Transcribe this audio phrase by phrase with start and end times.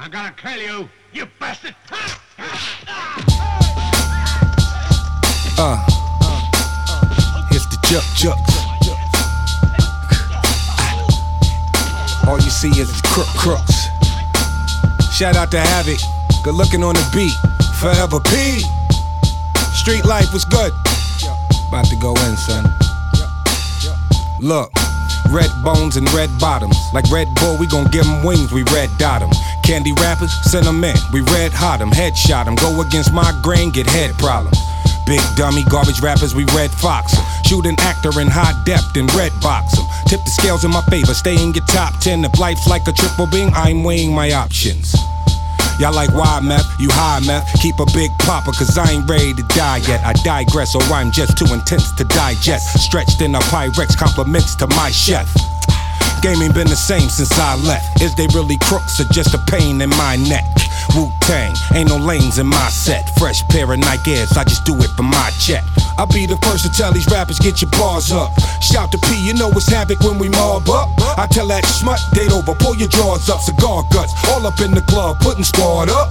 [0.00, 1.74] I'm gonna kill you, you bastard!
[5.58, 5.76] Uh,
[7.50, 8.38] here's the juk juk.
[12.28, 13.88] All you see is crook crooks.
[15.12, 15.98] Shout out to Havoc,
[16.44, 17.34] good looking on the beat.
[17.80, 18.62] Forever P.
[19.74, 20.72] Street life was good.
[21.66, 22.64] About to go in, son.
[24.40, 24.70] Look.
[25.30, 26.78] Red bones and red bottoms.
[26.94, 29.28] Like Red Bull, we gon' give 'em wings, we red dot 'em.
[29.68, 31.90] Candy rappers, send 'em in, we red hot 'em.
[31.90, 34.56] Headshot 'em, go against my grain, get head problems.
[35.04, 37.22] Big dummy garbage rappers, we red fox 'em.
[37.44, 39.84] Shoot an actor in high depth and red box 'em.
[40.06, 42.24] Tip the scales in my favor, stay in your top 10.
[42.24, 44.96] If life's like a triple beam, I'm weighing my options.
[45.78, 47.44] Y'all like wide meth, you high meth.
[47.60, 50.00] Keep a big popper, cause I ain't ready to die yet.
[50.02, 52.78] I digress, or I'm just too intense to digest.
[52.78, 55.28] Stretched in a Pyrex, compliments to my chef.
[56.22, 58.02] Game ain't been the same since I left.
[58.02, 60.44] Is they really crooks or just a pain in my neck?
[60.94, 63.08] Wu Tang, ain't no lanes in my set.
[63.18, 65.62] Fresh pair of Nike Airs, I just do it for my check.
[65.96, 68.32] I'll be the first to tell these rappers, get your bars up.
[68.60, 70.88] Shout to P, you know it's havoc when we mob up.
[71.16, 74.72] I tell that smut, date over, pull your drawers up, cigar guts, all up in
[74.72, 76.10] the club, putting squad up.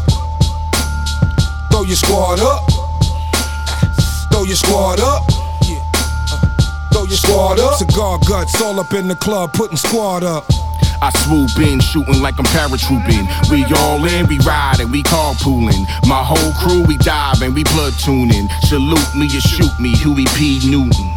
[1.72, 2.64] Throw your squad up.
[4.32, 5.37] Throw your squad up.
[6.98, 7.76] Throw your squad up.
[7.76, 10.46] Cigar guts, all up in the club, putting squad up.
[11.00, 13.52] I swoop in, shooting like I'm paratrooping.
[13.52, 15.86] We all in, we riding, we carpooling.
[16.08, 18.50] My whole crew, we diving, we platooning.
[18.64, 20.60] Salute me or shoot me, Huey P.
[20.72, 21.17] Newton.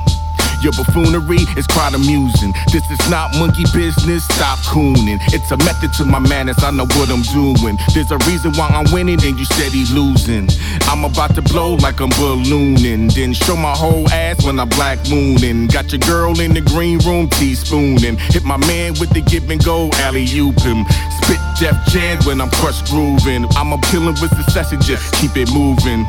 [0.62, 2.52] Your buffoonery is quite amusing.
[2.72, 5.18] This is not monkey business, stop cooning.
[5.32, 7.78] It's a method to my madness, I know what I'm doing.
[7.94, 10.48] There's a reason why I'm winning and you steady losing.
[10.82, 13.08] I'm about to blow like I'm ballooning.
[13.08, 15.66] Then show my whole ass when I'm black mooning.
[15.68, 18.18] Got your girl in the green room teaspooning.
[18.32, 20.84] Hit my man with the give and go alley oop him.
[21.22, 23.46] Spit Def Jam when I'm crushed grooving.
[23.56, 26.06] I'm a killing with succession, just keep it moving.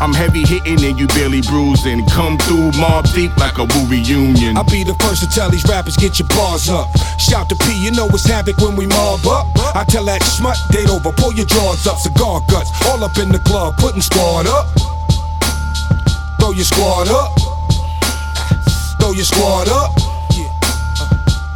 [0.00, 2.04] I'm heavy hitting and you barely bruising.
[2.06, 4.56] Come through Mobb Deep like a Wu reunion.
[4.56, 6.88] I'll be the first to tell these rappers, get your bars up.
[7.18, 9.46] Shout to P, you know it's havoc when we mob up.
[9.74, 13.30] I tell that smut, date over, pull your drawers up, cigar guts, all up in
[13.30, 14.66] the club, putting squad up.
[16.38, 17.32] Throw your squad up.
[19.00, 19.90] Throw your squad up.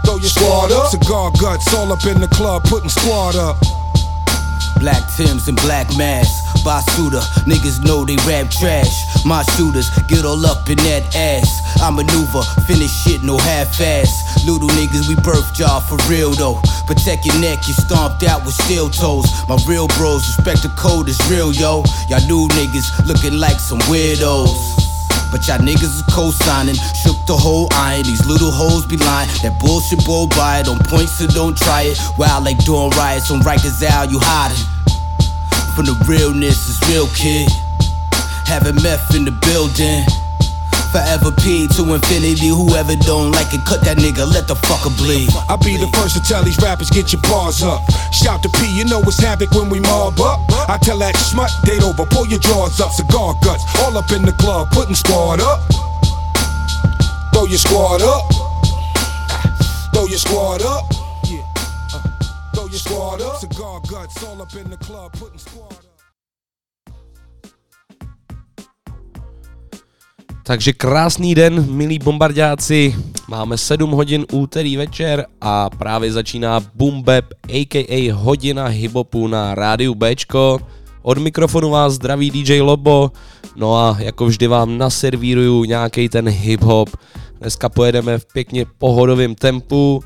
[0.05, 0.89] Throw your squad up.
[0.91, 3.57] Cigar guts, all up in the club, putting squad up.
[4.81, 6.40] Black Tims and black masks.
[6.65, 9.25] Basuda, niggas know they rap trash.
[9.25, 11.61] My shooters get all up in that ass.
[11.81, 14.45] I maneuver, finish shit, no half ass.
[14.45, 16.61] Little niggas, we birth y'all for real though.
[16.87, 19.27] Protect your neck, you stomped out with steel toes.
[19.49, 21.85] My real bros respect the code is real, yo.
[22.09, 24.81] Y'all new niggas looking like some weirdos.
[25.31, 28.03] But y'all niggas is co-signing, shook the whole iron.
[28.03, 29.29] These little hoes be lying.
[29.43, 31.99] That bullshit blow by it, on point, so don't try it.
[32.19, 34.80] Wild like doing riots on Rikers Isle, you hiding.
[35.81, 37.49] From the realness is real, kid.
[38.45, 40.05] Having meth in the building.
[40.93, 42.53] Forever P to infinity.
[42.53, 45.33] Whoever don't like it, cut that nigga, let the fucker bleed.
[45.49, 47.81] I'll be the first to tell these rappers, get your bars up.
[48.13, 50.45] Shout to P, you know it's havoc when we mob up.
[50.69, 54.21] I tell that smut, date over, pull your drawers up, cigar guts, all up in
[54.21, 55.65] the club, putting squad up.
[57.33, 58.29] Throw your squad up.
[59.97, 61.00] Throw your squad up.
[62.71, 63.41] Your squad up.
[63.41, 65.91] Cigar guts, all up in the club, putting squad up.
[70.43, 72.97] Takže krásný den, milí bombardáci.
[73.29, 78.13] Máme 7 hodin úterý večer a právě začíná Boom Bap, a.k.a.
[78.13, 80.59] hodina hibopu na rádiu Bčko.
[81.03, 83.13] Od mikrofonu vás zdraví DJ Lobo,
[83.57, 86.97] no a jako vždy vám naservíruju nějaký ten hip-hop.
[87.41, 90.03] Dneska pojedeme v pěkně pohodovém tempu.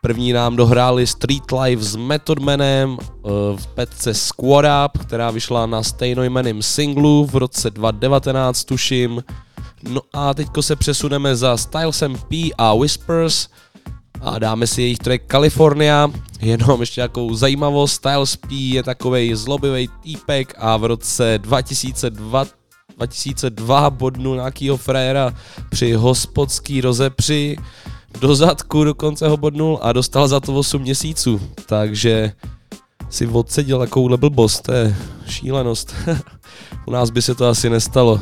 [0.00, 5.66] První nám dohráli Street Life s Method Manem eh, v petce Squad Up, která vyšla
[5.66, 9.24] na stejnojmeným singlu v roce 2019, tuším.
[9.82, 13.48] No a teďko se přesuneme za Stylesem P a Whispers
[14.20, 16.10] a dáme si jejich track California.
[16.40, 22.46] Jenom ještě takovou zajímavost, Styles P je takovej zlobivý týpek a v roce 2002
[22.96, 25.34] 2002 bodnu nějakýho frajera
[25.70, 27.56] při hospodský rozepři
[28.20, 32.32] do zadku dokonce ho bodnul a dostal za to 8 měsíců, takže
[33.10, 34.96] si odseděl takovouhle blbost, to je
[35.26, 35.94] šílenost.
[36.86, 38.20] U nás by se to asi nestalo.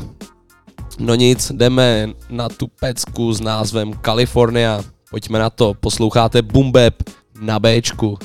[0.99, 4.85] No nic, jdeme na tu pecku s názvem California.
[5.11, 6.95] Pojďme na to, posloucháte Bap
[7.41, 8.19] na Bčku.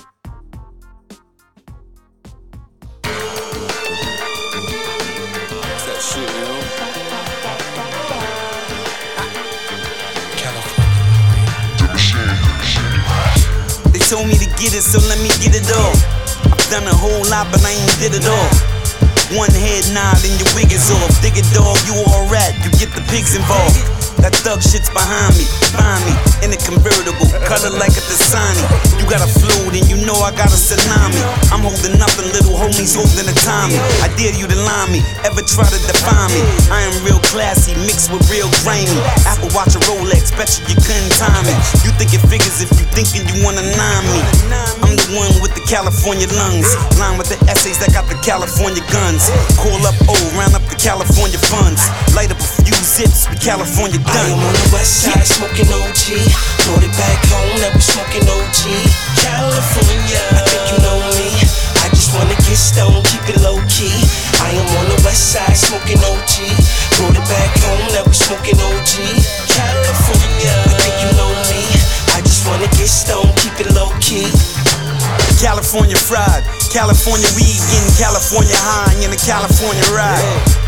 [14.11, 15.95] Told me to get it, so let me get it all.
[16.51, 18.51] I done a whole lot, but I ain't did it all.
[19.39, 21.15] One head nod and your wig is off.
[21.23, 24.00] Dig it, dog, you all rat, you get the pigs involved.
[24.21, 26.13] That thug shit's behind me, find me
[26.45, 28.61] in a convertible, color like a Dasani.
[29.01, 31.21] You got a float and you know I got a tsunami.
[31.49, 33.77] I'm holding nothing, little homies holding a Tommy.
[34.05, 36.41] I dare you to lie me, ever try to define me.
[36.69, 39.01] I am real classy, mixed with real grimy.
[39.25, 41.57] Apple Watch a Rolex, bet you you couldn't time it.
[41.81, 44.21] You think it figures if you thinking you wanna nine me.
[44.85, 46.69] I'm the one with the California lungs,
[47.01, 49.27] line with the essays that got the California guns.
[49.57, 51.83] Call up O, round up the California funds,
[53.41, 56.13] California I am on the west side smoking OG.
[56.61, 58.69] Brought it back home, now we smoking OG.
[59.17, 61.33] California, I think you know me.
[61.81, 63.97] I just wanna get stoned, keep it low key.
[64.45, 66.53] I am on the west side smoking OG.
[67.01, 68.93] Brought it back home, now we smoking OG.
[69.49, 71.65] California, I think you know me.
[72.13, 74.29] I just wanna get stoned, keep it low key.
[75.41, 80.60] California fried, California weed, getting California high in a California ride.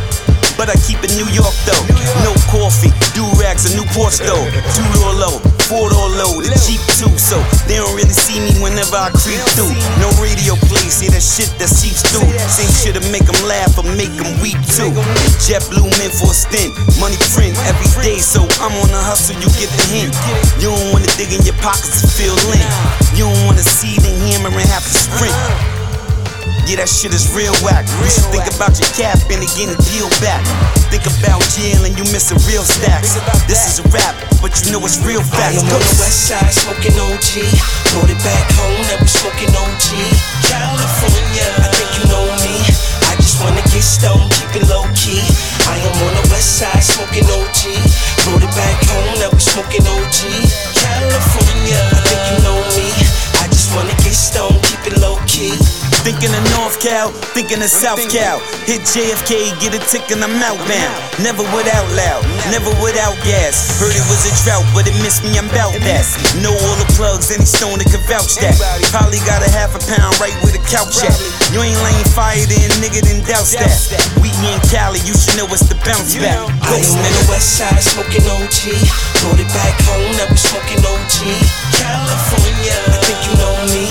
[0.58, 1.84] But I keep it New York though.
[2.22, 4.46] No coffee, do rags, a Porsche though.
[4.78, 5.36] Two door low,
[5.66, 7.12] four door low, the Jeep too.
[7.18, 9.74] So they don't really see me whenever I creep through.
[9.98, 12.30] No radio plays, see that shit that seeps through.
[12.48, 14.94] Same shit to make them laugh or make them weep too.
[15.42, 16.72] JetBlue meant for a stint,
[17.02, 18.22] money print every day.
[18.22, 20.14] So I'm on a hustle, you get the hint.
[20.62, 22.70] You don't wanna dig in your pockets to feel lint.
[23.18, 25.83] You don't wanna see the hammer and have to sprint.
[26.64, 27.84] Yeah, that shit is real whack.
[28.00, 30.40] You should think about your cap and getting peeled back.
[30.88, 33.20] Think about jail and you missing real stacks.
[33.52, 35.60] This is a rap, but you know it's real facts.
[35.60, 35.68] I facts.
[35.68, 37.32] am on the west side smoking OG.
[37.92, 39.88] Brought it back home, now we smoking OG.
[40.48, 42.56] California, I think you know me.
[43.12, 45.20] I just wanna get stoned, keep it low key.
[45.68, 47.76] I am on the west side smoking OG.
[48.24, 50.32] Brought it back home, now we smoking OG.
[50.80, 52.88] California, I think you know me.
[53.44, 55.60] I just wanna get stoned, keep it low key.
[56.04, 58.44] Thinking of North Cal, thinking of South Cal.
[58.68, 61.00] Hit JFK, get a tick and I'm outbound.
[61.24, 63.80] Never without loud, never without gas.
[63.80, 66.04] Heard it was a drought, but it missed me, I'm bout that.
[66.44, 68.52] Know all the plugs, any stone that can vouch that.
[68.92, 71.16] Probably got a half a pound right where the couch at.
[71.56, 73.72] You ain't laying fire then, nigga, then douse that.
[74.20, 76.36] We in Cali, you should know it's the bounce back.
[76.68, 78.76] I am on the west side smoking OG.
[79.40, 81.16] It back home, now we smoking OG.
[81.80, 83.88] California, I think you know me.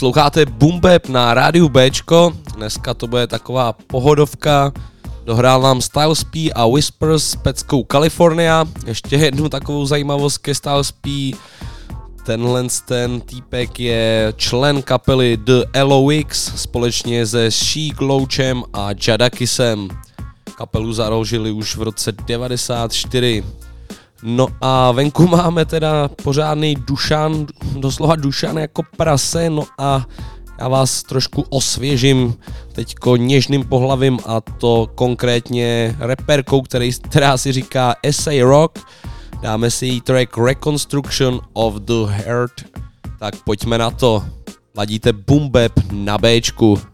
[0.00, 0.46] Posloucháte
[0.80, 4.72] Bap na rádiu Bčko, dneska to bude taková pohodovka,
[5.24, 10.92] dohrál nám Styles P a Whispers s peckou California, ještě jednu takovou zajímavost ke Styles
[10.92, 11.32] P,
[12.26, 19.88] tenhle ten týpek je člen kapely The LOX společně se Sheik Louchem a Jadakisem.
[20.56, 23.44] Kapelu založili už v roce 94.
[24.22, 27.46] No a venku máme teda pořádný dušan,
[27.76, 30.06] doslova dušan jako prase, no a
[30.58, 32.34] já vás trošku osvěžím
[32.72, 38.78] teďko něžným pohlavím a to konkrétně reperkou, který, která si říká Essay Rock.
[39.42, 42.52] Dáme si jí track Reconstruction of the Heart.
[43.18, 44.24] Tak pojďme na to.
[44.76, 46.89] Ladíte Boom Bap na Bčku.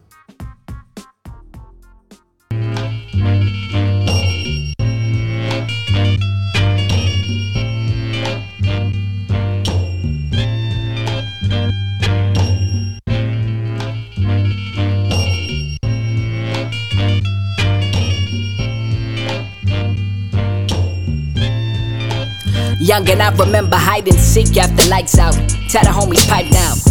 [22.87, 25.33] Young and I remember hide and seek after lights out.
[25.67, 26.86] Tell the homies pipe down.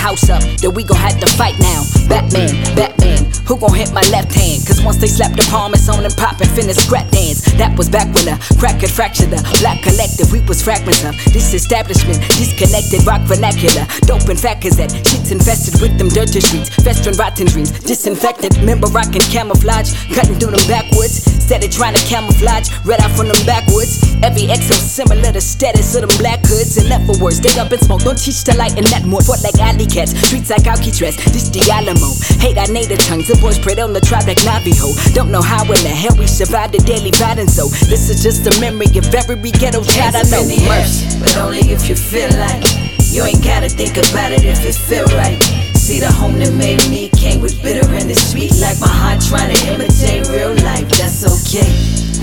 [0.00, 1.84] House up, then we gon' have to fight now.
[2.08, 4.64] Batman, Batman, who gon' hit my left hand?
[4.64, 7.44] Cause once they slap the palm, it's on and pop and finna scrap dance.
[7.60, 10.32] That was back when the crack could fractured the black collective.
[10.32, 13.84] We was fragments of this establishment, disconnected rock vernacular.
[14.08, 16.72] Dope and fat that shit's infested with them dirty streets.
[16.80, 18.56] Festering rotten dreams, disinfected.
[18.56, 21.28] Remember rockin' camouflage, cutting through them backwoods.
[21.28, 24.00] Instead of trying to camouflage, red out from them backwoods.
[24.22, 26.78] Every exo similar to status of them black hoods.
[26.78, 28.06] And never worse, dig up and smoke.
[28.06, 29.20] Don't teach the light and that more.
[29.20, 31.18] Foot like alley cats, streets like Alcatraz.
[31.34, 32.14] This the Alamo.
[32.38, 33.26] Hate our native tongues.
[33.26, 34.94] The boys prayed on the tribe like Navajo.
[35.12, 37.58] Don't know how in the hell we survived the daily violence.
[37.58, 40.46] So this is just a memory of every ghetto child I know.
[40.46, 42.62] Mercy, but only if you feel like
[43.10, 45.38] you ain't gotta think about it if it feel right.
[45.74, 49.18] See the home that made me came with bitter and the sweet, like my heart
[49.18, 50.86] trying to imitate real life.
[50.94, 51.66] That's okay.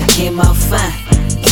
[0.00, 0.96] I came out fine,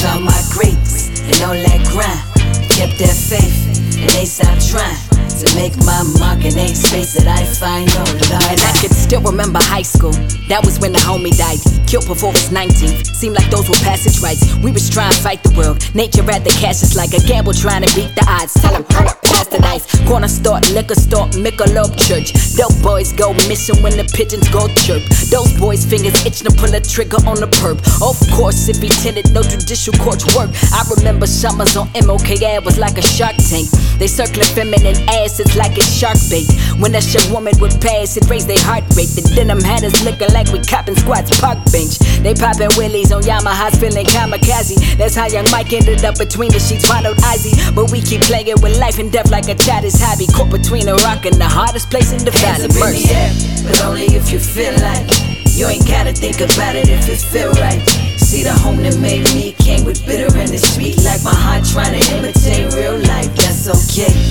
[0.01, 2.25] found my greats and all that grind.
[2.73, 7.27] Kept that faith and they stopped trying to make my mark in a space that
[7.27, 8.47] I find no love.
[8.51, 10.13] And I can still remember high school.
[10.49, 11.59] That was when the homie died.
[11.87, 13.15] Killed before his 19th.
[13.15, 14.43] Seemed like those were passage rights.
[14.63, 15.83] We was trying to fight the world.
[15.95, 18.55] Nature at the cash is like a gamble trying to beat the odds.
[18.55, 19.87] Tell him, pass the dice.
[20.07, 22.33] Corner store, liquor store, Michelob church.
[22.57, 25.03] Dope boys go missing when the pigeons go chirp.
[25.31, 27.79] Those boys' fingers itching to pull a trigger on the perp.
[28.03, 30.51] Of course, if he tended, no judicial courts work.
[30.73, 32.29] I remember summers on MOK
[32.65, 33.69] was like a shark tank.
[33.99, 36.45] They circling feminine it's like a shark bait.
[36.77, 39.09] When a young woman would pass, it raised their heart rate.
[39.17, 41.99] The denim had us looking like we copping squats park bench.
[42.21, 44.77] They popping willies on Yamaha's feeling kamikaze.
[44.97, 47.57] That's how young Mike ended up between the sheets, followed Izzy.
[47.73, 50.27] But we keep playing with life and death like a childish hobby.
[50.27, 52.69] Caught between a rock and the hardest place in the valley.
[52.69, 53.31] Hands up in the air,
[53.65, 55.09] but only if you feel like
[55.57, 57.81] you ain't gotta think about it if it feel right.
[58.21, 61.65] See the home that made me came with bitter and the sweet, like my heart
[61.65, 63.33] trying to imitate real life.
[63.37, 64.26] That's okay.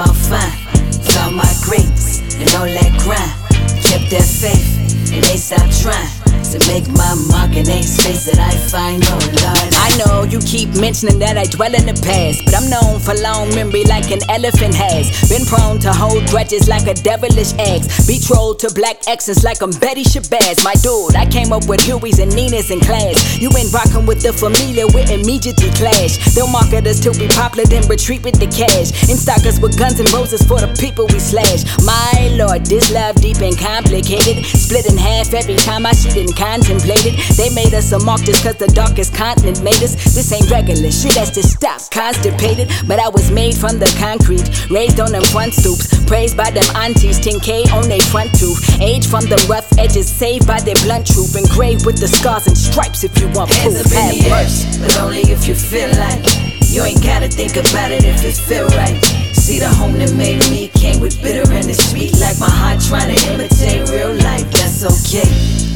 [0.00, 0.50] Out fine,
[1.12, 3.84] found my greats and all that grind.
[3.84, 6.19] Kept that faith and they stopped trying
[6.50, 9.70] to make my mark in a space that I find no Lord.
[9.78, 13.14] I know you keep mentioning that I dwell in the past, but I'm known for
[13.22, 15.14] long memory like an elephant has.
[15.30, 18.02] Been prone to hold grudges like a devilish ex.
[18.02, 20.66] Betrothed to black exes like I'm Betty Shabazz.
[20.66, 23.38] My dude, I came up with Huey's and Nina's in class.
[23.38, 26.18] You ain't rocking with the familiar, we immediately clash.
[26.34, 28.90] They'll market us to be popular, then retreat with the cash.
[29.06, 31.62] And stock us with guns and roses for the people we slash.
[31.86, 34.42] My lord, this love deep and complicated.
[34.50, 37.20] Split in half every time I shoot and contemplate it.
[37.36, 39.92] They made us a mark just cause the darkest continent made us.
[40.16, 41.84] This ain't regular shit, that's just stop.
[41.92, 44.48] Constipated, but I was made from the concrete.
[44.70, 45.92] Raised on them front stoops.
[46.08, 48.80] Praised by them aunties, 10K on they front tooth.
[48.80, 51.36] Age from the rough edges, saved by their blunt truth.
[51.36, 53.86] Engraved with the scars and stripes if you want Hands proof.
[53.86, 57.90] up in the air, but only if you feel like you ain't gotta think about
[57.90, 58.94] it if it feel right.
[59.34, 62.78] See the home that made me came with bitter and the sweet, like my heart
[62.78, 64.46] trying to imitate real life.
[64.54, 65.26] That's okay.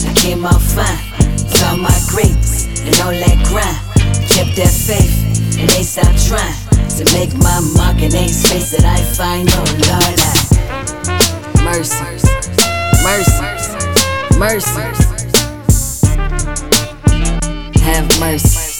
[0.07, 1.03] I came out fine,
[1.59, 3.75] found my greats and all that grind.
[4.31, 6.55] Kept that faith and they stopped trying
[6.95, 10.19] to make my mark in a space that I find no Lord.
[10.23, 10.45] I
[11.65, 12.05] Mercy.
[13.03, 13.43] Mercy.
[14.39, 14.81] Mercy.
[17.83, 18.74] Have mercy.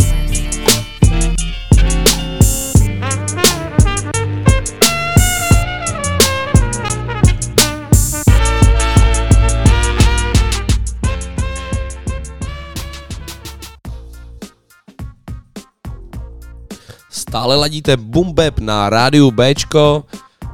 [17.34, 20.04] Stále ladíte Bumbeb na rádiu Bčko.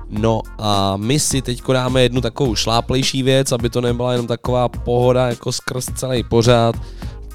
[0.09, 4.69] No a my si teď dáme jednu takovou šláplejší věc, aby to nebyla jenom taková
[4.69, 6.77] pohoda jako skrz celý pořád.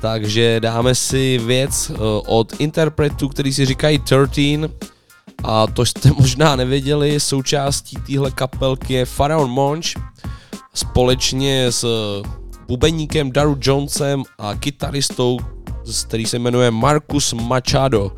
[0.01, 4.39] Takže dáme si věc eh, od interpretů, který si říkají 13
[5.43, 9.87] a to jste možná nevěděli, součástí téhle kapelky je Pharaon Monch
[10.73, 11.85] společně s
[12.67, 15.39] bubeníkem Daru Jonesem a kytaristou,
[16.07, 18.11] který se jmenuje Marcus Machado.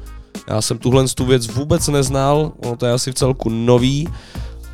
[0.48, 4.08] Já jsem tuhle tu věc vůbec neznal, ono to je asi v celku nový.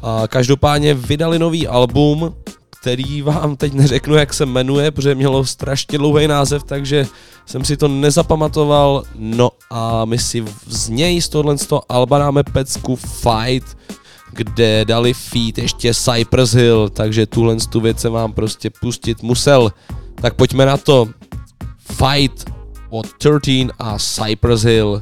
[0.02, 2.36] A každopádně vydali nový album,
[2.82, 7.08] který vám teď neřeknu, jak se jmenuje, protože mělo strašně dlouhý název, takže
[7.46, 9.04] jsem si to nezapamatoval.
[9.16, 13.78] No a my si z něj z tohle z toho alba dáme pecku Fight,
[14.32, 19.72] kde dali feat ještě Cypress Hill, takže tuhle tu věc jsem vám prostě pustit musel.
[20.16, 21.08] Tak pojďme na to.
[21.80, 22.52] Fight
[22.90, 23.08] od
[23.40, 25.02] 13 a Cypress Hill.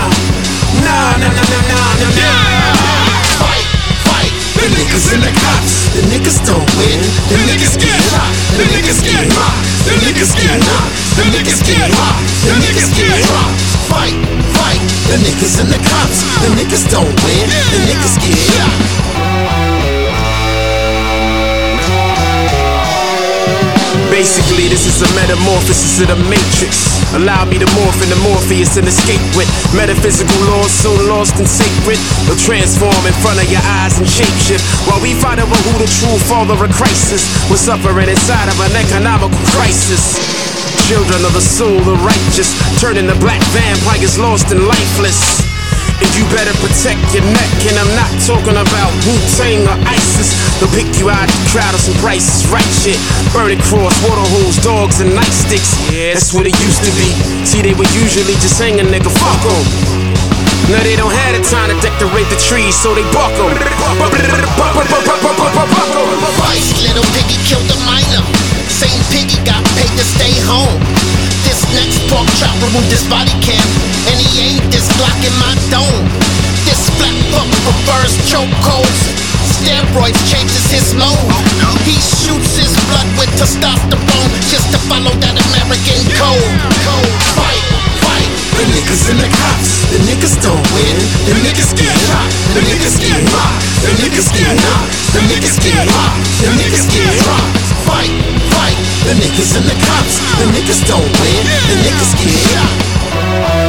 [3.41, 3.67] Fight,
[4.07, 5.91] fight, the niggas and the cops.
[5.91, 8.31] The niggas don't win, the niggas get hot.
[8.55, 10.61] The niggas get hot, the niggas get.
[12.47, 13.19] The niggas get.
[13.91, 14.15] Fight,
[14.55, 16.23] fight, the niggas and the cops.
[16.43, 19.30] The niggas don't win, the niggas get.
[24.09, 26.87] Basically, this is a metamorphosis of the matrix.
[27.13, 31.99] Allow me to morph into Morpheus and escape with metaphysical laws so lost and sacred.
[32.25, 34.63] They'll transform in front of your eyes and shapeshift.
[34.87, 38.57] While we find out who the true father of Christ is, we're suffering inside of
[38.63, 40.15] an economical crisis.
[40.87, 45.50] Children of the soul, the righteous, turning to black vampires lost and lifeless.
[46.01, 50.33] And you better protect your neck, and I'm not talking about Wu-Tang or ISIS.
[50.57, 52.97] They'll pick you out the crowd of some prices, right shit.
[53.29, 55.77] Burning cross, water holes, dogs, and nightsticks.
[55.93, 57.13] Yeah, that's what it used to be.
[57.45, 59.61] See, they would usually just hang a nigga, fuck 'em.
[60.73, 63.53] Now they don't have the time to decorate the trees, so they buck 'em.
[66.41, 68.25] Vice, little piggy killed a minor.
[68.67, 71.30] Same piggy got paid to stay home.
[71.45, 73.67] This next pork chop removed his body cam,
[74.09, 76.05] and he ain't this Glock in my dome.
[76.65, 79.01] This flat fuck prefers chokeholds.
[79.61, 81.17] Steroids changes his mode.
[81.85, 86.53] He shoots his blood with testosterone just to follow that American code.
[86.85, 87.65] Code, fight,
[88.05, 88.29] fight.
[88.57, 90.95] The niggas and the cops, the niggas don't win,
[91.25, 95.81] the niggas get shot, the niggas get rocked, the niggas get knocked, the niggas get
[95.89, 97.70] rocked, the niggas get rocked.
[97.85, 98.13] Fight,
[98.53, 103.60] fight, the niggas and the cops, the niggas don't win, the niggas get shot.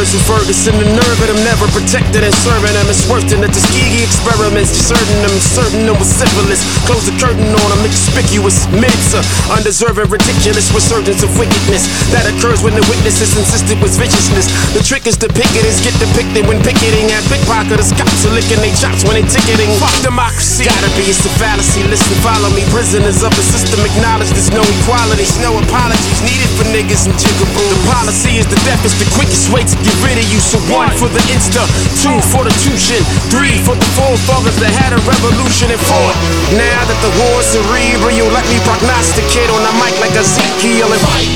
[0.00, 2.88] The in Ferguson, the nerve of them never protected and serving them.
[2.88, 6.64] It's worse than the Tuskegee experiments, deserting them, serving them with syphilis.
[6.88, 9.20] Close the curtain on them, inconspicuous myths, uh,
[9.52, 11.84] undeserving, ridiculous resurgence of wickedness
[12.16, 14.48] that occurs when the witnesses insisted was viciousness.
[14.72, 18.72] The trick is depicted is get depicted when picketing at pickpocketers, cops are licking their
[18.80, 19.68] chops when they ticketing.
[19.76, 21.84] Fuck democracy, gotta be it's a fallacy.
[21.92, 26.64] Listen, follow me, prisoners of the system acknowledge there's no equality, no apologies needed for
[26.72, 27.68] niggas and jigaboo.
[27.68, 30.40] The policy is the death is the quickest way to get rid of you.
[30.40, 31.62] So one for the insta,
[32.00, 36.10] two for the tuition, three for the forefathers that had a revolution, and four.
[36.54, 41.02] Now that the war's cerebral, you let me prognosticate on the mic like Ezekiel and
[41.02, 41.30] Fight.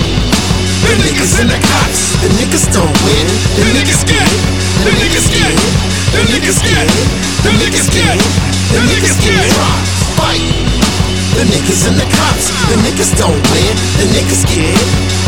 [0.85, 3.27] The niggas and the cops, the niggas don't win,
[3.57, 4.29] the niggas get,
[4.85, 5.55] the niggas get,
[6.13, 6.87] the niggas get,
[7.41, 8.17] the niggas get,
[8.71, 9.89] the niggas get rocked.
[10.21, 10.45] Fight.
[11.35, 15.24] The niggas and the cops, the niggas don't win, the niggas get.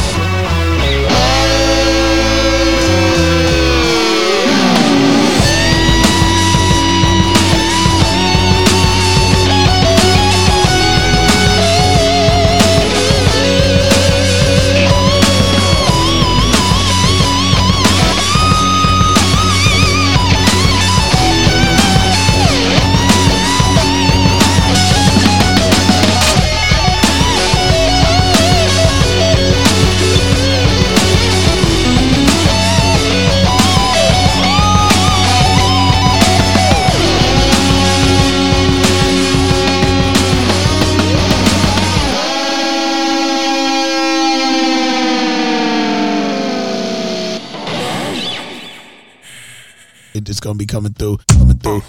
[50.47, 51.83] Gonna be coming through, coming through.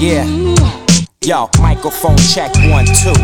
[0.00, 0.26] Yeah.
[1.22, 3.14] Yo, microphone check one, two.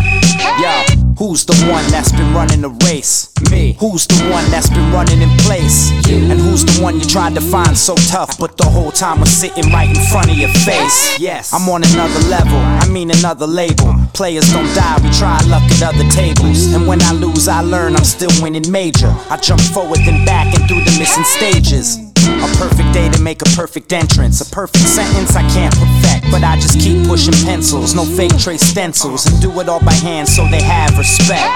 [0.62, 0.84] Yo,
[1.18, 3.30] who's the one that's been running the race?
[3.50, 3.76] Me.
[3.78, 5.90] Who's the one that's been running in place?
[6.08, 6.16] You.
[6.30, 9.30] And who's the one you tried to find so tough, but the whole time was
[9.30, 11.18] sitting right in front of your face?
[11.18, 11.52] Yes.
[11.52, 13.94] I'm on another level, I mean another label.
[14.14, 16.72] Players don't die, we try luck at other tables.
[16.74, 19.14] And when I lose, I learn I'm still winning major.
[19.30, 21.98] I jump forward then back and through the missing stages.
[22.24, 24.40] A perfect day to make a perfect entrance.
[24.42, 27.94] A perfect sentence I can't perfect, but I just keep pushing pencils.
[27.94, 31.48] No fake trace stencils, and do it all by hand so they have respect.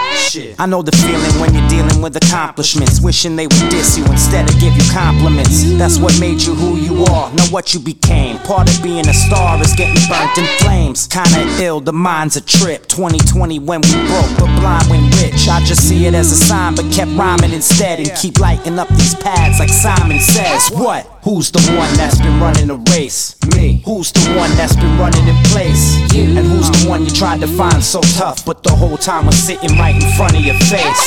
[0.59, 4.49] I know the feeling when you're dealing with accomplishments, wishing they would diss you instead
[4.49, 5.77] of give you compliments.
[5.77, 8.39] That's what made you who you are, not what you became.
[8.39, 11.07] Part of being a star is getting burnt in flames.
[11.07, 12.89] Kinda ill, the mind's a trip.
[12.89, 15.49] 2020 when we broke, but blind when rich.
[15.49, 18.89] I just see it as a sign, but kept rhyming instead and keep lighting up
[18.89, 20.71] these pads like Simon says.
[20.71, 21.05] What?
[21.23, 23.35] Who's the one that's been running the race?
[23.57, 23.83] Me.
[23.85, 25.99] Who's the one that's been running in place?
[26.15, 26.37] You.
[26.39, 29.37] And who's the one you tried to find so tough, but the whole time was
[29.37, 31.03] sitting right in front of your face?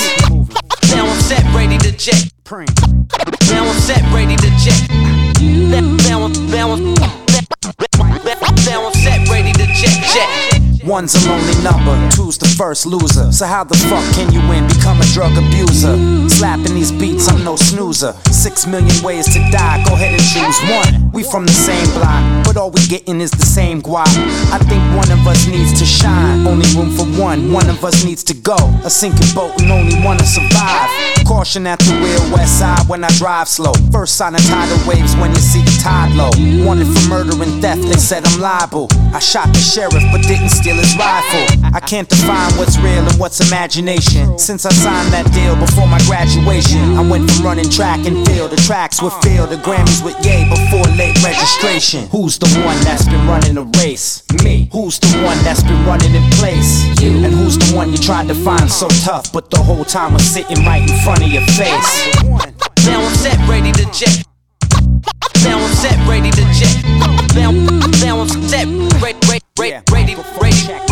[0.91, 2.29] Now I'm set, ready to jet.
[2.51, 4.81] Now I'm set, ready to jet.
[5.41, 6.93] Now, now, I'm- now, I'm-
[8.65, 10.50] now I'm set, ready to jet, jet.
[10.83, 13.31] One's a lonely number, two's the first loser.
[13.31, 14.67] So how the fuck can you win?
[14.67, 15.95] Become a drug abuser.
[16.27, 18.13] Slapping these beats, I'm no snoozer.
[18.31, 21.11] Six million ways to die, go ahead and choose one.
[21.11, 24.09] We from the same block, but all we getting is the same guap.
[24.51, 26.47] I think one of us needs to shine.
[26.47, 28.57] Only room for one, one of us needs to go.
[28.83, 30.89] A sinking boat and only one to survive.
[31.31, 33.71] Caution at the wheel, west side when I drive slow.
[33.89, 36.29] First sign of tidal waves when you see the tide low.
[36.67, 38.89] Wanted for murder and theft, they said I'm liable.
[39.15, 41.47] I shot the sheriff but didn't steal his rifle.
[41.73, 44.37] I can't define what's real and what's imagination.
[44.37, 48.51] Since I signed that deal before my graduation, I went from running track and field.
[48.51, 52.11] The tracks with field, the Grammys with yay before late registration.
[52.11, 54.21] Who's the one that's been running the race?
[54.43, 54.60] Me.
[54.71, 56.87] Who's the one that's been running in place?
[57.01, 57.25] You.
[57.25, 60.23] And who's the one you tried to find so tough, but the whole time was
[60.23, 62.07] sitting right in front of your face?
[62.85, 64.23] Now I'm set, ready to jet.
[65.43, 66.85] Now I'm set, ready to jet.
[67.35, 67.51] Now,
[67.99, 68.65] now I'm set,
[69.01, 70.90] ready, ready, ready, ready,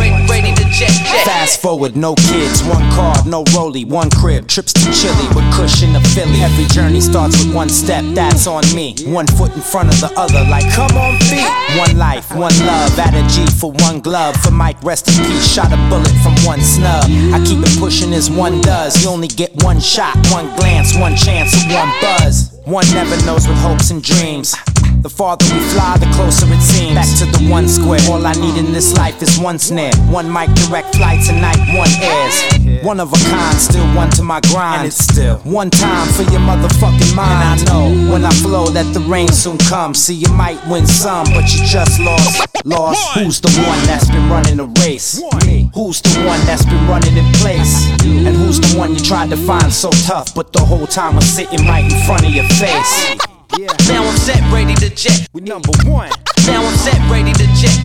[0.69, 5.93] Fast forward, no kids, one car, no rollie, one crib, trips to Chile with cushion
[5.93, 6.41] to Philly.
[6.41, 8.95] Every journey starts with one step, that's on me.
[9.05, 11.49] One foot in front of the other, like come on feet.
[11.77, 14.36] One life, one love, at a G for one glove.
[14.38, 17.05] For Mike, rest in peace, shot a bullet from one snub.
[17.34, 19.03] I keep it pushing as one does.
[19.03, 22.55] You only get one shot, one glance, one chance, one buzz.
[22.65, 24.53] One never knows with hopes and dreams.
[25.01, 26.93] The farther we fly, the closer it seems.
[26.93, 28.01] Back to the one square.
[28.12, 29.95] All I need in this life is one snare.
[30.12, 32.83] One mic, direct flight tonight, one airs.
[32.83, 34.79] One of a kind, still one to my grind.
[34.83, 37.62] And it's still one time for your motherfucking mind.
[37.62, 39.99] And I know when I flow that the rain soon comes.
[40.03, 42.65] See, you might win some, but you just lost.
[42.65, 43.17] Lost.
[43.17, 45.21] Who's the one that's been running the race?
[45.45, 45.71] Me.
[45.73, 47.88] Who's the one that's been running in place?
[48.03, 51.25] And who's the one you tried to find so tough, but the whole time was
[51.25, 53.15] sitting right in front of your face?
[53.57, 55.27] Now I'm set, ready to jet.
[55.33, 56.09] We number one.
[56.45, 57.83] Now I'm set, ready to jet.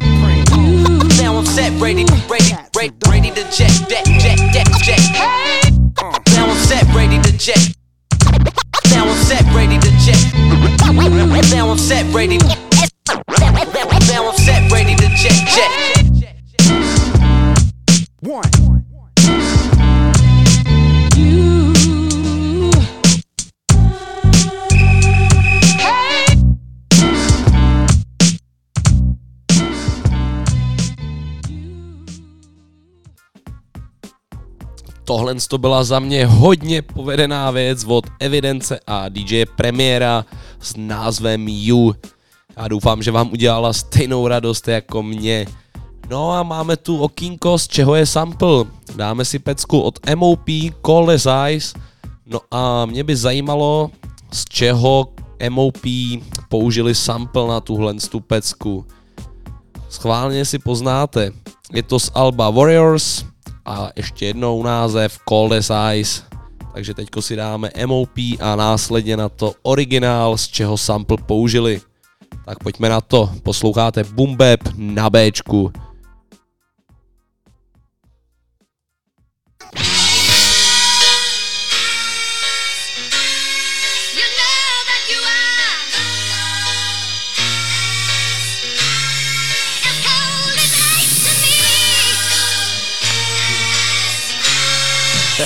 [1.18, 5.00] Now I'm set, ready, ready, ready, ready to jet, jet, jet, jet, jet.
[6.34, 7.74] Now I'm set, ready to jet.
[8.90, 10.20] Now I'm set, ready to jet.
[11.50, 12.38] Now I'm set, ready.
[12.38, 15.70] Now I'm set, ready to jet, jet.
[18.20, 18.73] One.
[35.04, 40.24] Tohle to byla za mě hodně povedená věc od Evidence a DJ Premiéra
[40.60, 41.94] s názvem You.
[42.56, 45.46] Já doufám, že vám udělala stejnou radost jako mě.
[46.10, 48.64] No a máme tu okýnko, z čeho je sample.
[48.96, 50.48] Dáme si pecku od MOP,
[50.86, 51.74] Call Eyes.
[52.26, 53.90] No a mě by zajímalo,
[54.32, 55.08] z čeho
[55.50, 55.86] MOP
[56.48, 58.86] použili sample na tuhle tu pecku.
[59.88, 61.30] Schválně si poznáte.
[61.72, 63.24] Je to z Alba Warriors,
[63.64, 66.22] a ještě jednou název Cold as Ice.
[66.74, 71.80] Takže teďko si dáme MOP a následně na to originál, z čeho sample použili.
[72.44, 74.04] Tak pojďme na to, posloucháte
[74.36, 75.72] Bap na Bčku.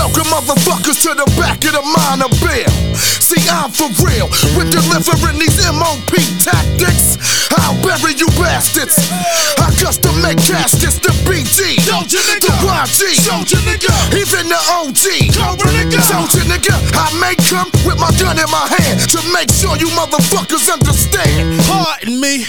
[0.00, 2.72] welcome motherfuckers to the back of the minor bill.
[2.96, 7.20] See, I'm for real with delivering these MOP tactics.
[7.60, 8.96] I'll bury you bastards.
[9.60, 12.00] I custom make caskets, the BG, the
[12.64, 13.12] YG,
[14.16, 15.04] even the OG.
[16.08, 19.92] Soldier nigga, I make come with my gun in my hand to make sure you
[19.92, 21.60] motherfuckers understand.
[21.68, 22.46] Pardon me.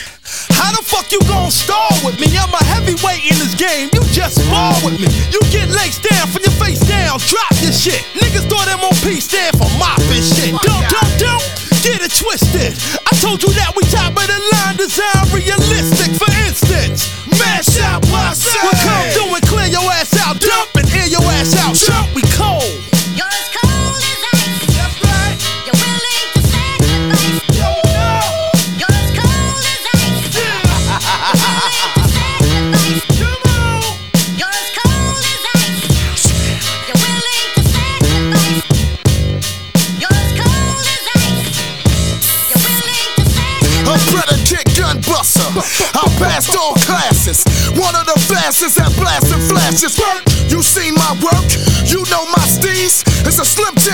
[0.62, 2.30] How the fuck you gon' stall with me?
[2.38, 3.89] I'm a heavyweight in this game.
[3.97, 5.10] You just fall with me.
[5.34, 7.17] You get laced down from your face down.
[7.17, 8.06] Drop your shit.
[8.13, 10.54] Niggas thought MOP stand for mopping shit.
[10.62, 11.45] Don't, don't, don't
[11.82, 12.78] get it twisted.
[13.10, 16.13] I told you that we top of the line, design realistic.
[16.13, 17.10] For instance,
[17.41, 18.62] mash out my side.
[18.62, 20.38] We come through and clear your ass out.
[20.38, 21.74] Dump and air your ass out.
[21.74, 22.90] Jump, we cold.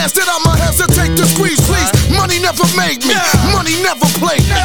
[0.07, 1.91] Chance that I'ma hesitate to squeeze, please.
[2.15, 3.15] Money never made me.
[3.51, 4.61] Money never played me.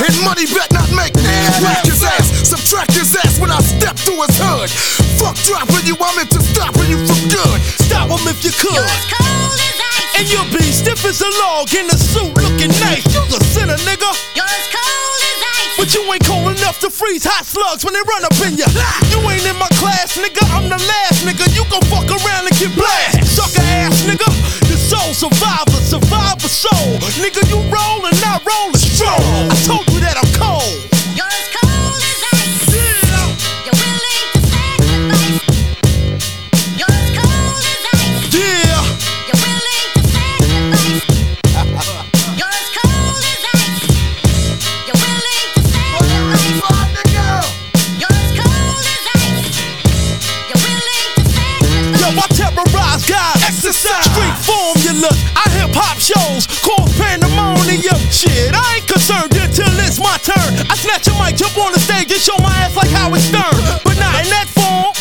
[0.00, 1.28] And money bet not make me.
[1.60, 4.70] Whack his ass, subtract his ass when I step through his hood.
[5.20, 7.58] Fuck dropping you, I'm into stopping you from good.
[7.84, 8.88] Stop him if you could.
[10.16, 13.04] And you'll be stiff as a log in a suit looking nice.
[13.12, 14.10] You the sinner, nigga.
[14.36, 15.74] You're as cold as ice.
[15.76, 18.68] But you ain't cold enough to freeze hot slugs when they run up in ya.
[19.10, 20.44] You ain't in my class, nigga.
[20.52, 21.48] I'm the last nigga.
[21.56, 23.26] You gon' fuck around and get blasted.
[23.26, 24.61] Sucker ass, nigga.
[25.02, 26.96] Soul survivor, survivor soul.
[27.18, 29.10] Nigga, you roll and I roll a stroll.
[29.50, 30.51] I told you that I'm cold.
[55.02, 55.18] Formulas.
[55.34, 56.46] I hip hop shows.
[56.62, 57.98] Cause pandemonium.
[58.10, 60.50] Shit, I ain't concerned until it's my turn.
[60.70, 63.58] I snatch a mic, jump on the stage, and show my ass like Howard Stern.
[63.82, 64.94] But not in that form.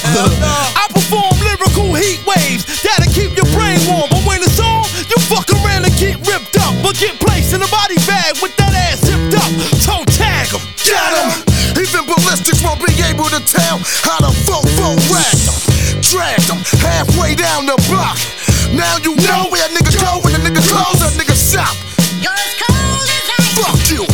[0.76, 4.10] I perform lyrical heat waves that'll keep your brain warm.
[4.10, 6.74] But when it's on, you fuck around and get ripped up.
[6.82, 9.52] But get placed in a body bag with that ass zipped up.
[9.86, 10.64] Toe tag 'em.
[10.84, 11.30] Got him.
[11.80, 15.58] Even ballistics won't be able to tell how to fofo rag them.
[16.02, 18.18] Drag them halfway down the block.
[18.74, 19.91] Now you know where a
[20.52, 21.76] nigga go when a nigga close, a nigga shop.
[23.56, 24.06] Fuck you.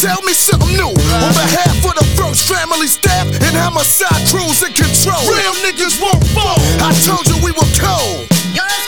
[0.00, 4.72] Tell me something new on behalf of the first family staff and homicide crews in
[4.72, 5.20] control.
[5.30, 6.58] Real niggas won't fall.
[6.82, 8.26] I told you we were cold.
[8.54, 8.81] What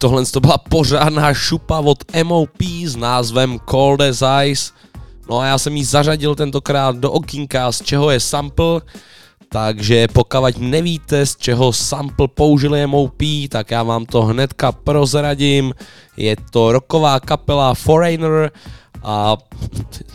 [0.00, 4.72] tohle to byla pořádná šupa od MOP s názvem Cold as Ice.
[5.30, 8.80] No a já jsem jí zařadil tentokrát do okýnka, z čeho je sample,
[9.48, 15.74] takže pokud nevíte, z čeho sample použili MOP, tak já vám to hnedka prozradím.
[16.16, 18.50] Je to roková kapela Foreigner
[19.02, 19.36] a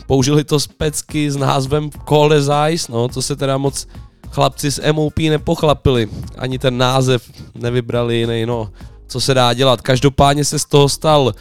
[0.06, 3.86] použili to specky s názvem Cold as Ice, no to se teda moc
[4.30, 8.70] chlapci z MOP nepochlapili, ani ten název nevybrali jiný, no
[9.06, 9.80] co se dá dělat.
[9.80, 11.34] Každopádně se z toho stal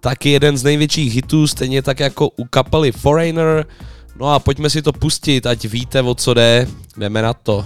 [0.00, 3.66] taky jeden z největších hitů, stejně tak jako u kapely Foreigner.
[4.16, 6.68] No a pojďme si to pustit, ať víte, o co jde.
[6.96, 7.64] Jdeme na to.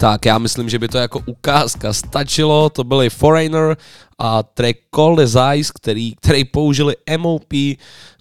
[0.00, 3.76] Tak já myslím, že by to jako ukázka stačilo, to byly Foreigner
[4.18, 7.52] a track Call the Zeiss, který, který použili MOP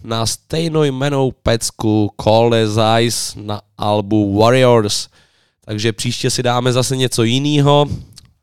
[0.03, 5.07] na stejnojmenou pecku Call the Zeiss na albu Warriors.
[5.65, 7.85] Takže příště si dáme zase něco jiného.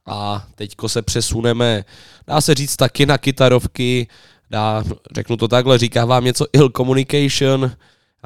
[0.06, 1.84] A teďko se přesuneme,
[2.26, 4.06] dá se říct taky na kytarovky,
[4.50, 7.70] dá, řeknu to takhle, říká vám něco Ill Communication,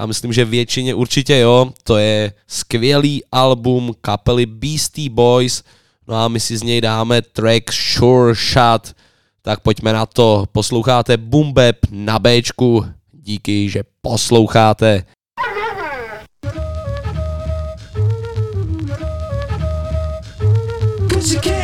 [0.00, 5.62] a myslím, že většině určitě jo, to je skvělý album kapely Beastie Boys,
[6.08, 8.92] no a my si z něj dáme track Sure Shot,
[9.42, 12.40] tak pojďme na to, posloucháte Boom Bap na B,
[13.12, 15.04] díky, že posloucháte.
[21.12, 21.59] Cause you can't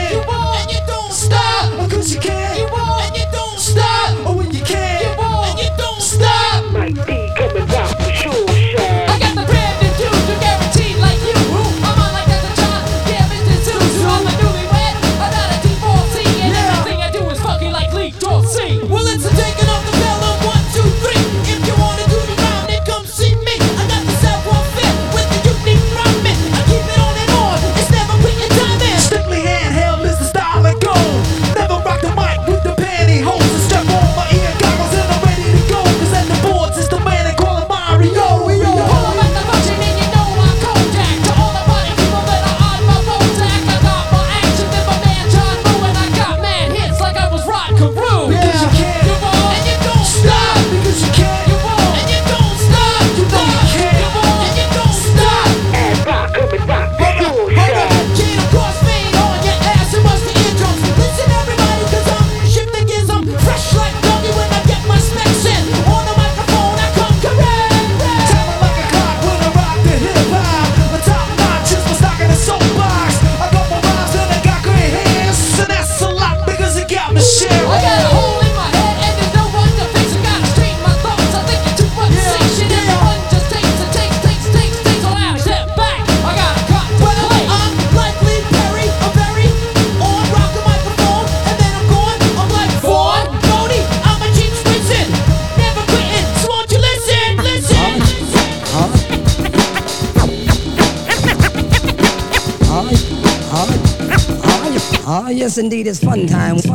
[105.87, 106.66] it's fun time.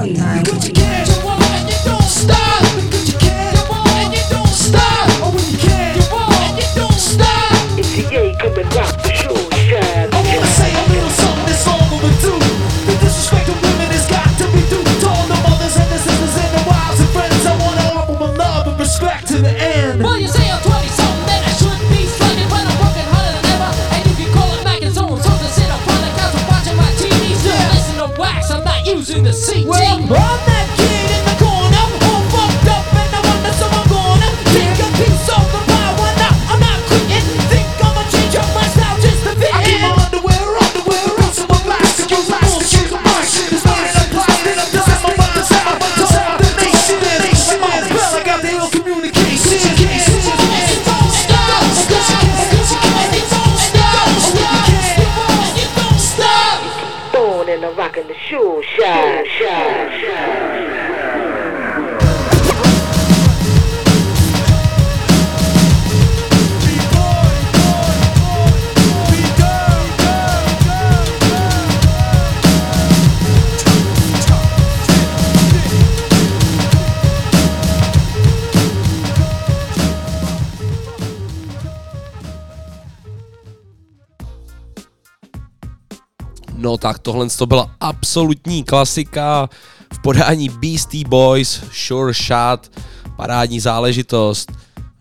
[86.72, 89.49] No tak tohle to byla absolutní klasika
[89.93, 92.72] v podání Beastie Boys, Sure Shot,
[93.15, 94.51] parádní záležitost.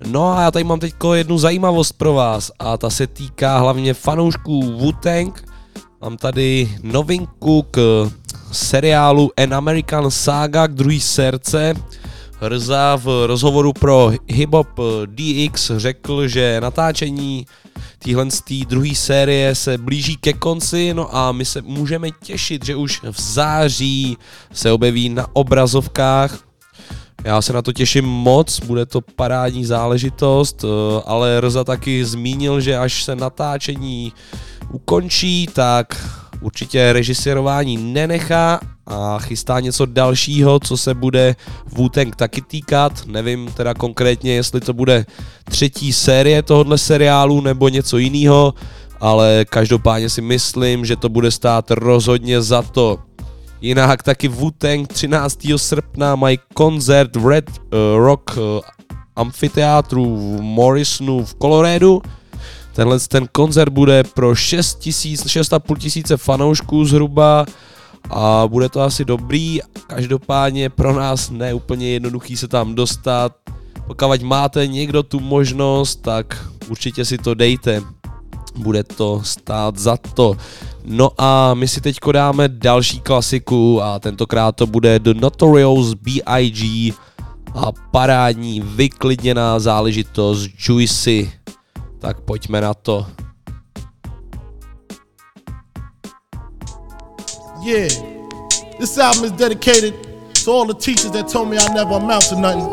[0.07, 3.95] No a já tady mám teď jednu zajímavost pro vás a ta se týká hlavně
[3.95, 5.45] fanoušků wu Tang.
[6.01, 8.11] Mám tady novinku k
[8.53, 11.75] seriálu An American Saga k druhý srdce.
[12.41, 14.69] Hrza v rozhovoru pro Hip Hop
[15.07, 17.47] DX řekl, že natáčení
[17.99, 18.27] téhle
[18.67, 23.21] druhé série se blíží ke konci, no a my se můžeme těšit, že už v
[23.21, 24.19] září
[24.53, 26.39] se objeví na obrazovkách.
[27.25, 32.61] Já se na to těším moc, bude to parádní záležitost, eh, ale Rza taky zmínil,
[32.61, 34.13] že až se natáčení
[34.73, 35.97] ukončí, tak
[36.41, 41.37] určitě režisérování nenechá a chystá něco dalšího, co se bude
[41.67, 43.07] wu taky týkat.
[43.07, 45.07] Nevím teda konkrétně, jestli to bude
[45.45, 48.55] třetí série tohohle seriálu nebo něco jiného,
[49.01, 52.99] ale každopádně si myslím, že to bude stát rozhodně za to.
[53.61, 54.51] Jinak taky wu
[54.87, 55.39] 13.
[55.57, 58.61] srpna mají koncert v Red uh, Rock uh,
[59.17, 62.03] amfiteátru v Morrisonu v Kolorédu
[62.81, 67.47] Tenhle ten koncert bude pro 6 tisíc, 6,5 tisíce fanoušků zhruba
[68.11, 69.59] a bude to asi dobrý.
[69.87, 73.33] Každopádně pro nás neúplně jednoduchý se tam dostat.
[73.87, 77.83] Pokud máte někdo tu možnost, tak určitě si to dejte.
[78.57, 80.37] Bude to stát za to.
[80.85, 86.93] No a my si teď dáme další klasiku a tentokrát to bude The Notorious B.I.G.
[87.55, 91.33] a parádní vyklidněná záležitost Juicy.
[92.01, 93.07] Tak pojďme na to.
[97.63, 97.89] Yeah.
[98.81, 99.93] This album is dedicated
[100.45, 102.65] to all the teachers that told me I never amount to nothing.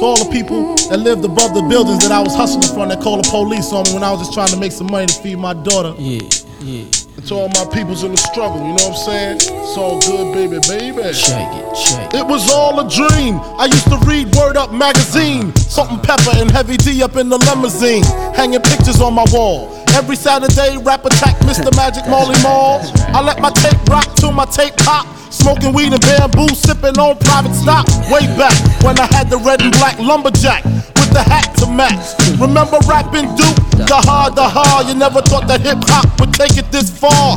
[0.00, 3.02] To all the people that lived above the buildings that I was hustling from that
[3.02, 5.14] called the police on me when I was just trying to make some money to
[5.20, 5.92] feed my daughter.
[6.00, 6.24] Yeah,
[6.64, 7.01] yeah.
[7.28, 9.36] To all my peoples in the struggle, you know what I'm saying?
[9.36, 11.06] It's all good, baby, baby.
[11.14, 13.38] Check it, check It was all a dream.
[13.62, 15.54] I used to read Word Up magazine.
[15.54, 18.02] Salt and pepper and Heavy D up in the limousine.
[18.34, 19.70] Hanging pictures on my wall.
[19.94, 21.70] Every Saturday, rap attack, Mr.
[21.76, 22.82] Magic Marley Marl.
[23.14, 25.06] I let my tape rock till my tape pop.
[25.30, 27.86] Smoking weed and bamboo, sipping on private stock.
[28.10, 30.66] Way back when I had the red and black lumberjack
[31.12, 32.16] the hat to match.
[32.40, 33.56] Remember rapping Duke?
[33.86, 34.88] The hard, the hard.
[34.88, 37.36] You never thought that hip hop would take it this far.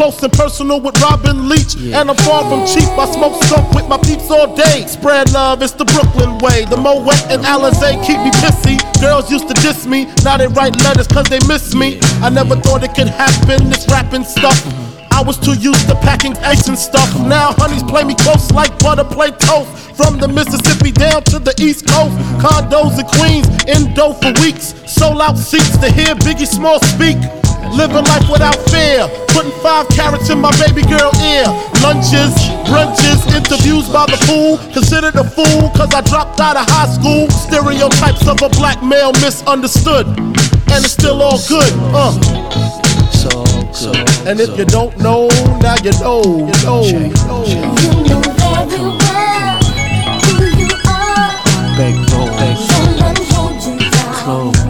[0.00, 1.76] Close and personal with Robin Leach.
[1.76, 2.88] And I'm far from cheap.
[2.96, 4.86] I smoke skunk with my peeps all day.
[4.86, 6.64] Spread love, it's the Brooklyn way.
[6.64, 8.80] The Moet and Alizé keep me pissy.
[9.02, 12.00] Girls used to diss me, now they write letters cause they miss me.
[12.22, 14.89] I never thought it could happen, this rapping stuff.
[15.20, 17.12] I was too used to packing ice and stuff.
[17.28, 19.68] Now honeys play me close like butter play toast.
[19.92, 24.72] From the Mississippi down to the East Coast, condos in Queens, indo for weeks.
[24.88, 27.20] Sold out seats to hear Biggie Small speak.
[27.68, 29.04] Living life without fear,
[29.36, 31.44] putting five carrots in my baby girl ear.
[31.84, 32.32] Lunches,
[32.64, 34.56] brunches, interviews by the pool.
[34.72, 37.28] Considered a fool cause I dropped out of high school.
[37.28, 40.08] Stereotypes of a black male misunderstood.
[40.72, 42.79] And it's still all good, uh.
[43.20, 43.92] So, so.
[44.26, 45.28] And if you don't know,
[45.60, 47.44] now you know, you know, you know.
[51.76, 53.10] Bankroll, bankroll.
[54.22, 54.69] Close, close.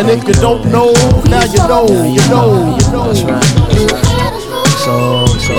[0.00, 0.92] And if you don't know,
[1.28, 3.12] now you know, you know, you know.
[3.12, 3.44] That's right.
[4.80, 5.52] So, so,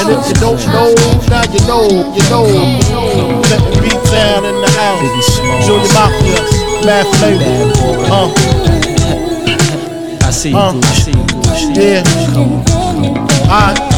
[0.00, 0.94] And if you don't know,
[1.28, 1.84] now you know,
[2.16, 2.48] you know.
[3.50, 5.36] Let the beat down in the house.
[5.66, 6.40] Junior Mafia,
[6.86, 7.76] Mad Flavor.
[8.08, 8.32] Uh,
[10.26, 10.80] I see you, Uh.
[10.82, 11.82] I see you, I see you.
[11.82, 12.02] yeah.
[12.32, 13.95] Come on, come on.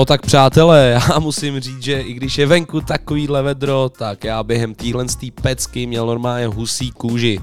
[0.00, 4.42] No tak přátelé, já musím říct, že i když je venku takovýhle vedro, tak já
[4.42, 5.04] během téhle
[5.42, 7.40] pecky měl normálně husí kůži.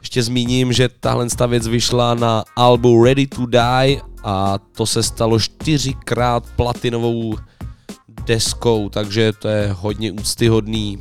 [0.00, 5.02] Ještě zmíním, že tahle ta věc vyšla na albu Ready to Die a to se
[5.02, 7.34] stalo čtyřikrát platinovou
[8.24, 10.98] deskou, takže to je hodně úctyhodný.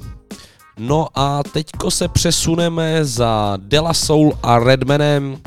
[0.80, 5.38] No a teďko se přesuneme za Dela Soul a Redmanem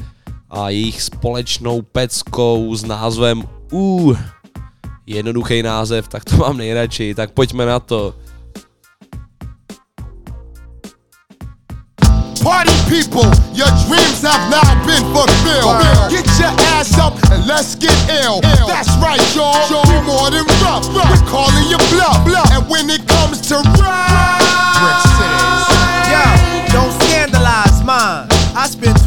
[0.51, 3.43] a jejich společnou peckou s názvem
[3.73, 4.15] U.
[5.09, 8.13] Jednoduchý název, tak to mám nejradši, tak pojďme na to.
[12.45, 13.25] Party people,
[13.57, 15.81] your dreams have now been fulfilled.
[16.13, 18.41] Get your ass up and let's get ill.
[18.69, 19.65] That's right, y'all.
[19.89, 20.85] We more than rough.
[20.93, 22.21] We're calling you bluff.
[22.53, 24.45] And when it comes to rap,
[26.13, 26.25] Yo,
[26.73, 28.29] don't scandalize mine.
[28.55, 28.98] I spend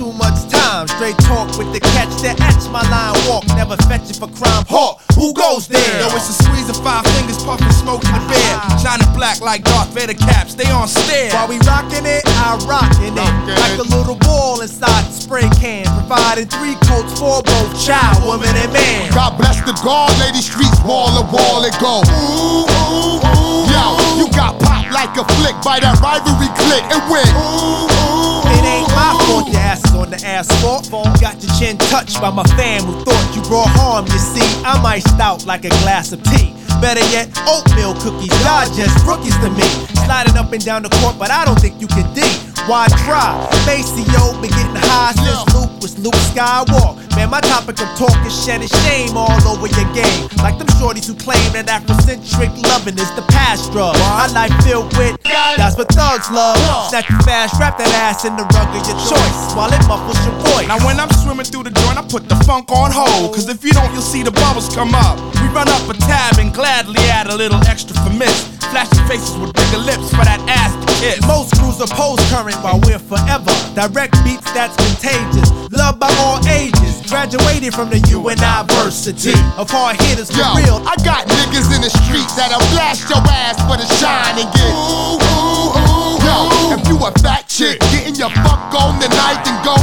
[1.02, 3.41] straight talk with the catch that etch my line walk.
[3.58, 4.62] Never fetch it for crime.
[4.70, 5.82] Hawk, who goes there?
[5.97, 8.54] Yo, it's a squeeze of five fingers, puffing smoke in the bed.
[8.78, 11.34] Shining black like Darth Vader caps, they on stare.
[11.34, 13.34] While we rockin' it, I rockin' it.
[13.49, 15.89] Like a little ball inside the spray can.
[16.06, 19.10] Providing three coats for both child, woman, and man.
[19.10, 22.06] God bless the guard, lady streets wall to wall it go.
[22.06, 23.74] Ooh, ooh, ooh.
[23.74, 27.26] Yo, you got popped like a flick by that rivalry click and went.
[27.34, 28.30] Ooh, ooh,
[28.72, 30.89] ain't my fault your ass is on the asphalt.
[31.19, 34.05] Got your chin touched by my fam who thought you brought harm.
[34.05, 36.55] You see, I'm iced out like a glass of tea.
[36.80, 38.34] Better yet, oatmeal cookies.
[38.41, 39.67] Y'all just rookies to me.
[40.05, 42.22] Sliding up and down the court, but I don't think you can D.
[42.65, 43.38] Why try?
[43.65, 46.97] Maceo been getting high since Luke was Luke Skywalker.
[47.15, 50.30] Man, my topic of talk is shedding shame all over your game.
[50.41, 53.93] Like them shorties who claim that Afrocentric loving is the past drug.
[53.97, 55.22] My life filled with
[55.57, 56.57] that's what thugs love.
[56.89, 60.36] Snatch fast, wrap that ass in the rug of your choice while it muffles your
[60.53, 60.68] voice.
[60.68, 63.34] Now when I'm swimming through the joint, I put the funk on hold.
[63.34, 65.18] Cause if you don't, you'll see the bubbles come up.
[65.41, 68.47] We run up a tab and gladly add a little extra for miss.
[68.70, 71.20] Flashing faces with bigger lips for that ass to kiss.
[71.28, 73.51] Most crews oppose current while we're forever.
[73.76, 75.49] Direct beats that's contagious.
[75.74, 77.01] Loved by all ages.
[77.09, 80.78] Graduated from the university of hard hitters for Yo, real.
[80.88, 84.72] I got niggas in the street that'll blast your ass for the shine and get
[84.72, 86.01] ooh, ooh, ooh.
[86.24, 89.76] Yo, if you a fat chick, getting your fuck on tonight, then go.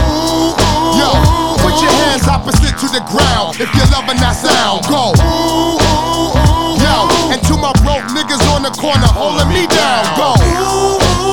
[0.94, 1.10] Yo,
[1.62, 4.86] put your hands opposite to the ground if you're loving that sound.
[4.86, 5.12] Go.
[6.78, 6.94] Yo,
[7.34, 10.06] and to my broke niggas on the corner holding me down.
[10.16, 10.34] Go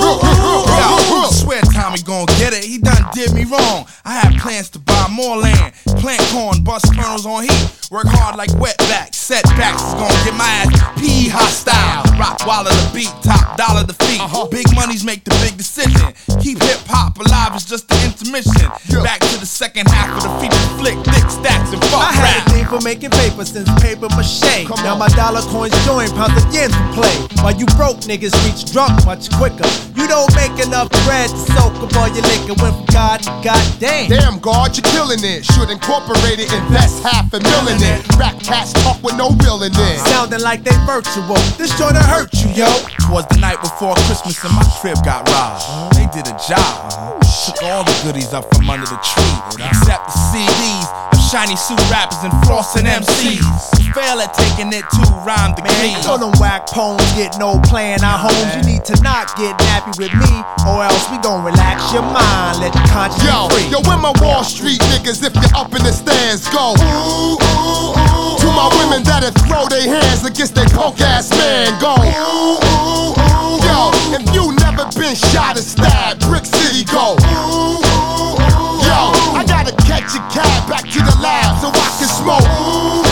[0.01, 2.63] Yo, swear Tommy gon' get it.
[2.63, 3.85] He done did me wrong.
[4.03, 8.35] I had plans to buy more land, plant corn, bust kernels on heat, work hard
[8.35, 9.15] like wetbacks.
[9.15, 10.67] Setbacks is gon' get my ass
[10.99, 12.03] P hostile.
[12.19, 14.19] Rock while the beat, top dollar the feet.
[14.19, 14.51] Uh-huh.
[14.51, 16.11] Big money's make the big decision.
[16.43, 18.67] Keep hip hop alive, it's just the intermission.
[18.99, 22.23] Back to the second half of the feature flick, thick stacks and fuck I had
[22.27, 22.43] rap.
[22.43, 24.67] a thing for making paper since paper mache.
[24.83, 27.15] now my dollar coins join pounds of yens to play.
[27.39, 29.63] While you broke niggas reach drunk much quicker.
[29.95, 32.59] You don't make enough bread to soak up all your liquor.
[32.59, 34.11] Went from God to goddamn.
[34.11, 35.47] Damn, God, you're killing it.
[35.47, 38.01] Should incorporate it, invest half a million in.
[38.17, 39.97] Rap cats talk with no real in it.
[40.09, 41.37] Sounding like they virtual.
[41.61, 42.69] This joint hurt you, yo.
[43.05, 45.93] Twas the night before Christmas and my crib got robbed.
[45.95, 47.21] They did a job.
[47.45, 51.79] Took all the goodies up from under the tree, except the CDs of shiny suit
[51.91, 53.84] rappers and flossing MCs.
[53.95, 55.95] Fail at taking it to rhyme the Man, key.
[55.95, 58.51] you know them whack poems get no playing our homes.
[58.51, 60.33] You need to not get nappy with me,
[60.67, 62.59] or else we gon' relax your mind.
[62.59, 63.71] Let the conscience Yo, free.
[63.71, 66.75] yo, where my Wall Street niggas if you're up in the stands go?
[66.75, 68.35] Ooh, ooh, ooh.
[68.43, 71.95] To my women that'll throw their hands against their punk ass man go.
[71.95, 73.63] Ooh, ooh, ooh.
[73.63, 77.15] Yo, if you never been shot or stabbed, Brick City go.
[77.15, 78.83] Ooh, ooh, ooh.
[78.83, 78.99] Yo,
[79.39, 83.04] I gotta catch a cab back to the lab so I can smoke.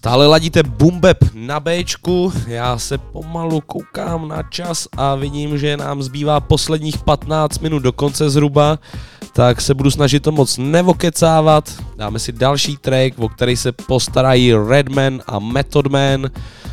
[0.00, 6.02] Stále ladíte Bumbeb na Bčku, já se pomalu koukám na čas a vidím, že nám
[6.02, 8.78] zbývá posledních 15 minut do konce zhruba,
[9.32, 11.72] tak se budu snažit to moc nevokecávat.
[11.96, 16.30] Dáme si další track, o který se postarají Redman a Method Man,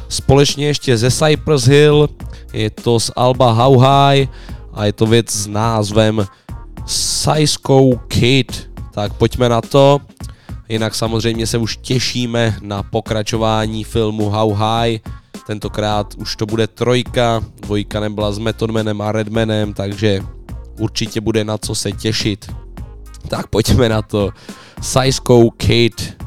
[0.09, 2.09] společně ještě ze Cypress Hill,
[2.53, 4.27] je to z Alba How High
[4.73, 6.27] a je to věc s názvem
[6.85, 8.69] Psycho Kid.
[8.91, 9.99] Tak pojďme na to.
[10.69, 14.99] Jinak samozřejmě se už těšíme na pokračování filmu How High.
[15.47, 20.21] Tentokrát už to bude trojka, dvojka nebyla s Methodmanem a Redmanem, takže
[20.79, 22.51] určitě bude na co se těšit.
[23.27, 24.29] Tak pojďme na to.
[24.79, 26.26] Psycho Kid.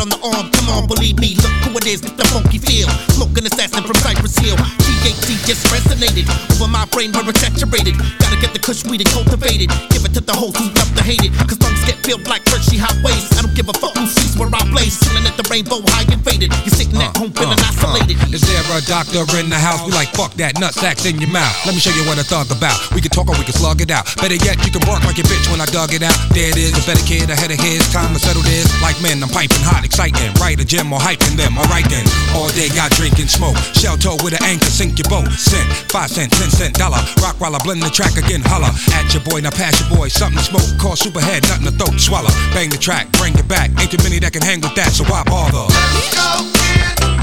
[0.00, 0.50] On the arm.
[0.50, 2.88] Come on, believe me, look who it is with the funky feel.
[3.14, 4.85] Smoking assassin from Cypress Hill.
[5.06, 6.26] THC just resonated
[6.58, 7.94] over my brain where it's saturated.
[8.18, 9.70] Gotta get the kush weed and cultivate it.
[9.94, 11.30] Give it to the hoes who love to hate it.
[11.46, 13.22] Cause lungs get filled like Hershey highways.
[13.38, 14.98] I don't give a fuck who sees where I blaze.
[14.98, 16.50] Chilling at the rainbow high and faded.
[16.66, 18.02] You're sitting at uh, home feeling uh, uh.
[18.02, 18.18] isolated.
[18.34, 19.86] Is there a doctor in the house?
[19.86, 21.54] We like fuck that nut sacks in your mouth.
[21.62, 22.74] Let me show you what I thought about.
[22.90, 24.10] We can talk or we can slug it out.
[24.18, 26.18] Better yet, you can bark like your bitch when I dug it out.
[26.34, 27.86] There it is, a better kid ahead of his.
[27.94, 28.66] Time to settle this.
[28.82, 30.34] Like men, I'm piping hot, exciting.
[30.42, 31.54] Right, a gym or hyping them.
[31.54, 32.02] Alright then.
[32.34, 33.54] All day got drinking smoke.
[33.78, 35.28] Shell toe with an anchor, sink your boat.
[35.32, 37.00] Cent, five cent, ten cent, dollar.
[37.22, 38.42] Rock while I blend the track again.
[38.44, 40.08] Holla at your boy, now pass your boy.
[40.08, 40.68] Something to smoke.
[40.80, 42.00] Call superhead, nothing to throat.
[42.00, 42.32] Swallow.
[42.52, 43.70] Bang the track, bring it back.
[43.80, 45.66] Ain't too many that can hang with that, so why bother?
[46.14, 47.15] Yeah.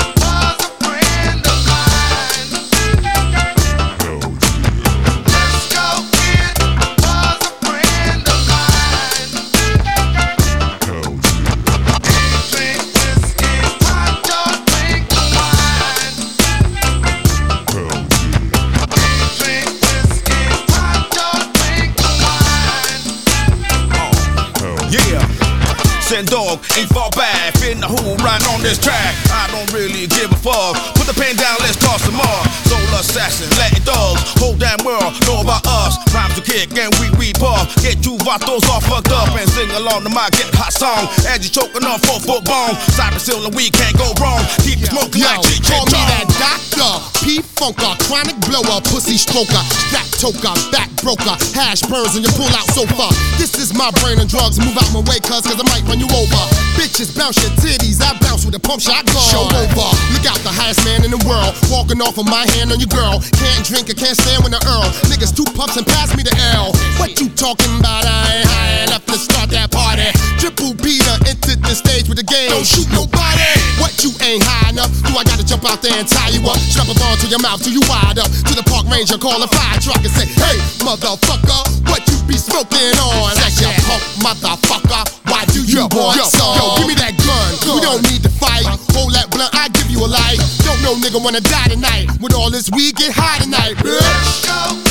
[26.78, 27.53] Ain't fall back.
[27.55, 29.16] Finna who right on this track.
[29.32, 30.78] I don't really give a fuck.
[30.95, 32.41] Put the pen down, let's toss some more.
[32.68, 34.22] Soul assassin, Latin dogs.
[34.39, 35.62] Whole damn world know about
[36.54, 37.74] kick and we we puff.
[37.82, 41.10] Get you vatos all fucked up and sing along to my get hot song.
[41.26, 42.78] As you choking on four foot bone.
[42.93, 44.45] Cypress Hill and we can't go wrong.
[44.62, 46.93] Keep smoking Yo, like call me that doctor.
[47.26, 52.49] P funker, chronic blower, pussy stroker, strap toker, back broker, hash burns and you pull
[52.54, 53.10] out sofa.
[53.41, 54.62] This is my brain and drugs.
[54.62, 56.43] Move out my way, cuz, cause I might run you over.
[56.78, 59.24] Bitches bounce your titties, I bounce with a pump shot gun.
[59.32, 59.89] Show over.
[60.14, 61.56] Look out, the highest man in the world.
[61.72, 63.24] Walking off of my hand on your girl.
[63.39, 64.86] Can't drink, I can't stand when the earl.
[65.08, 66.76] Niggas two puffs and pass me the L.
[67.00, 68.04] What you talking about?
[68.04, 70.08] I ain't high enough to start that party.
[70.39, 72.52] Triple beater entered the stage with the game.
[72.52, 73.48] Don't shoot nobody.
[73.80, 74.91] What you ain't high enough?
[75.08, 76.60] Do I gotta jump out there and tie you up?
[76.60, 78.28] Strap a ball to your mouth till you wide up.
[78.28, 82.36] To the park ranger, call a fire truck and say, Hey, motherfucker, what you be
[82.36, 83.36] smoking on?
[83.39, 85.04] That's your punk motherfucker.
[85.32, 86.56] Why do you want yo, some?
[86.60, 87.50] Yo, give me that gun.
[87.76, 88.68] We don't need to fight.
[88.94, 90.39] Hold that blunt, I give you a light.
[90.68, 92.12] Don't know nigga wanna die tonight.
[92.20, 94.83] With all this weed, get high tonight, bitch.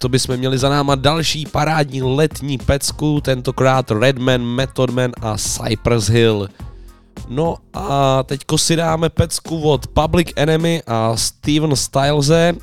[0.00, 6.08] To bychom měli za náma další parádní letní pecku, tentokrát Redman, Method Man a Cypress
[6.08, 6.48] Hill.
[7.28, 12.54] No a teďko si dáme pecku od Public Enemy a Steven Stylese,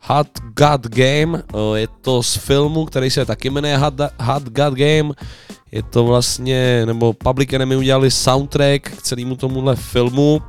[0.00, 1.42] Hot God Game,
[1.74, 5.14] je to z filmu, který se taky jmenuje Hot, Hot God Game,
[5.72, 10.42] je to vlastně, nebo Public Enemy udělali soundtrack k celému tomuhle filmu,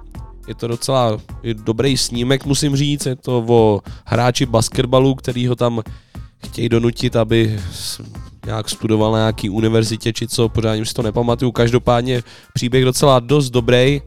[0.48, 1.18] je to docela
[1.54, 5.82] dobrý snímek, musím říct, je to o hráči basketbalu, který ho tam
[6.46, 7.60] chtějí donutit, aby
[8.46, 12.24] nějak studoval na nějaký univerzitě či co, pořádně si to nepamatuju, každopádně
[12.54, 14.02] příběh docela dost dobrý,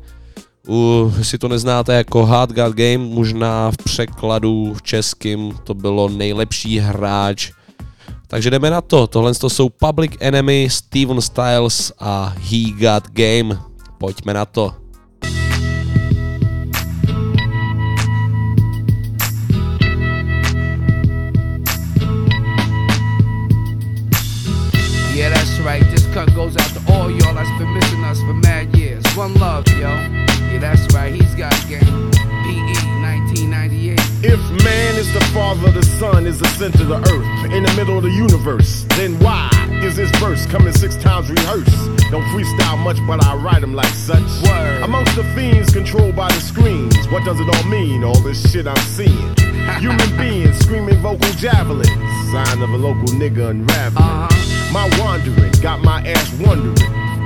[0.69, 6.09] u, jestli to neznáte jako Hard God Game, možná v překladu v českým to bylo
[6.09, 7.53] nejlepší hráč.
[8.27, 13.59] Takže jdeme na to, tohle to jsou Public Enemy, Steven Styles a He Got Game.
[13.99, 14.84] Pojďme na to.
[26.15, 29.05] Cut goes out to all y'all that's been missing us for mad years.
[29.17, 29.91] One love, yo.
[30.53, 31.13] Yeah, that's right.
[31.13, 31.81] He's got game.
[32.47, 33.99] PE 1998.
[34.23, 37.73] If man is the father, the sun is the center of the earth, in the
[37.75, 39.51] middle of the universe, then why
[39.83, 41.75] is this verse coming six times rehearsed?
[42.13, 44.23] Don't freestyle much, but I write them like such.
[44.45, 44.83] Word.
[44.85, 48.05] Amongst the fiends controlled by the screens, what does it all mean?
[48.05, 49.35] All this shit I'm seeing.
[49.81, 51.89] Human beings screaming vocal javelins,
[52.31, 54.05] sign of a local nigga unraveling.
[54.05, 54.34] Uh-huh.
[54.75, 56.75] My wandering got my ass wondering.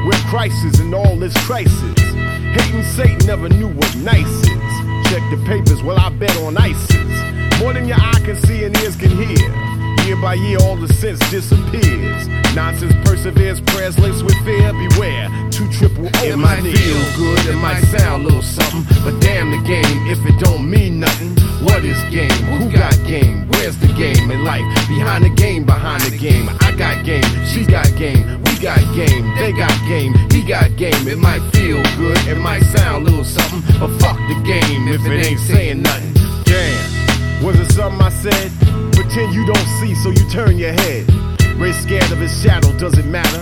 [0.04, 1.98] Where crisis and all this crisis.
[1.98, 5.08] Hating Satan never knew what nice is.
[5.08, 7.58] Check the papers, well, I bet on ISIS.
[7.58, 9.67] More than your eye can see and ears can hear.
[10.08, 12.28] Year by year, all the sense disappears.
[12.56, 14.72] Nonsense perseveres, prayers laced with fear.
[14.72, 16.24] Beware, two triple O.
[16.24, 20.16] It might feel good, it might sound a little something, but damn the game if
[20.24, 21.36] it don't mean nothing.
[21.62, 22.32] What is game?
[22.56, 23.48] Who got game?
[23.50, 24.64] Where's the game in life?
[24.88, 26.48] Behind the game, behind the game.
[26.62, 31.06] I got game, she got game, we got game, they got game, he got game.
[31.06, 35.04] It might feel good, it might sound a little something, but fuck the game if
[35.04, 36.14] it ain't saying nothing.
[36.44, 38.87] Damn, was it something I said?
[39.08, 41.10] Pretend you don't see, so you turn your head.
[41.56, 43.40] Ray scared of his shadow, does it matter?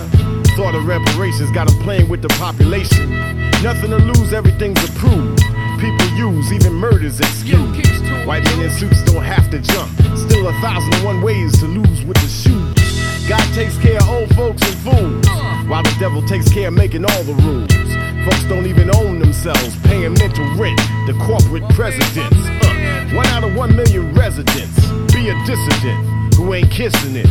[0.55, 3.11] Thought of reparations, got him playing with the population.
[3.61, 5.43] Nothing to lose, everything's approved.
[5.77, 7.99] People use, even murders excuse.
[8.25, 9.91] White men in suits don't have to jump.
[10.15, 13.27] Still a thousand and one ways to lose with the shoes.
[13.27, 15.27] God takes care of old folks and fools,
[15.67, 17.67] while the devil takes care of making all the rules.
[18.23, 22.39] Folks don't even own themselves, paying mental rent to corporate presidents.
[22.63, 25.06] Uh, one out of one million residents.
[25.27, 27.27] Be a dissident who ain't kissing it.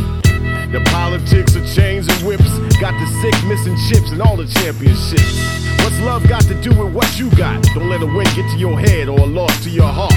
[0.71, 5.41] The politics of chains and whips got the sick missing chips and all the championships.
[5.81, 7.63] What's love got to do with what you got?
[7.73, 10.13] Don't let a win get to your head or a loss to your heart.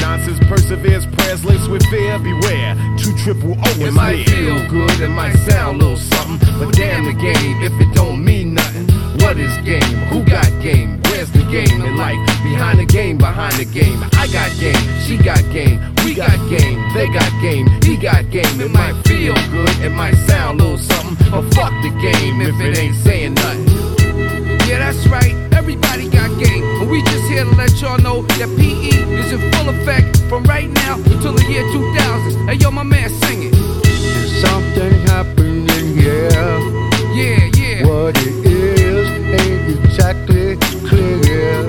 [0.00, 2.18] Nonsense perseveres, prayers laced with fear.
[2.18, 4.24] Beware, two triple O is It might near.
[4.24, 8.24] feel good, it might sound a little something, but damn the game if it don't
[8.24, 8.89] mean nothing.
[9.18, 9.98] What is game?
[10.10, 11.00] Who got game?
[11.04, 12.18] Where's the game in life?
[12.42, 14.02] Behind the game, behind the game.
[14.14, 18.60] I got game, she got game, we got game, they got game, he got game.
[18.60, 22.58] It might feel good, it might sound a little something, but fuck the game if
[22.60, 23.66] it ain't saying nothing.
[24.68, 25.34] Yeah, that's right.
[25.52, 26.64] Everybody got game.
[26.80, 30.44] And we just here to let y'all know that PE is in full effect from
[30.44, 32.48] right now until the year 2000.
[32.48, 33.54] Hey, yo, my man, sing it.
[34.40, 36.30] Something happening here.
[37.12, 37.86] Yeah, yeah.
[37.86, 38.59] What it is
[40.00, 40.56] exactly
[40.88, 41.62] clear.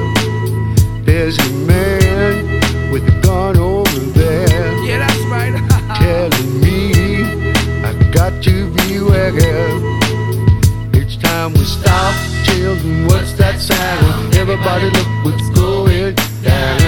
[1.04, 4.72] There's a man with a gun over there.
[4.86, 5.52] Yeah, that's right.
[6.00, 7.26] telling me
[7.84, 9.36] I got to beware.
[10.96, 12.16] Each time we stop,
[12.46, 14.34] children, what's that sound?
[14.36, 16.80] Everybody look what's going down.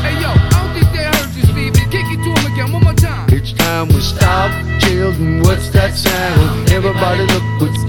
[0.00, 1.84] Hey, yo, I don't think they heard you, Stevie.
[1.92, 3.28] Kick it to him again one more time.
[3.34, 4.50] Each time we stop,
[4.80, 6.70] children, what's that sound?
[6.72, 7.79] Everybody look what's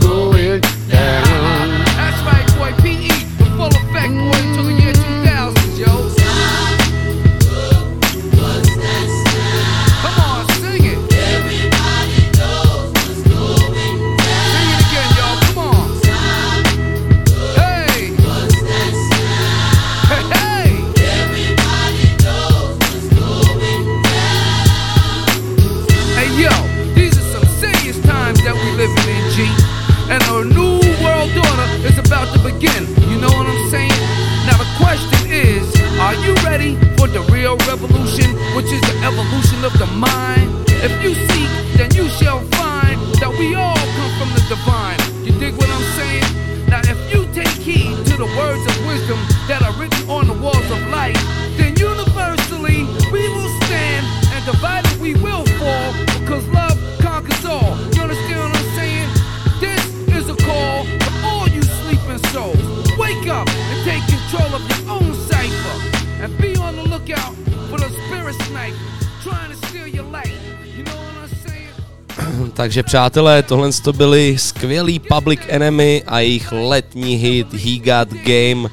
[72.61, 78.69] Takže přátelé, tohle to byli skvělý Public Enemy a jejich letní hit He Got Game.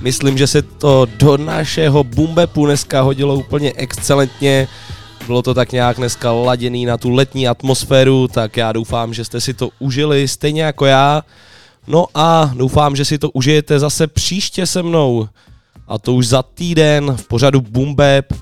[0.00, 4.68] Myslím, že se to do našeho bumbepu dneska hodilo úplně excelentně.
[5.26, 9.40] Bylo to tak nějak dneska laděný na tu letní atmosféru, tak já doufám, že jste
[9.40, 11.22] si to užili stejně jako já.
[11.86, 15.28] No a doufám, že si to užijete zase příště se mnou.
[15.88, 18.32] A to už za týden v pořadu Bumbeb.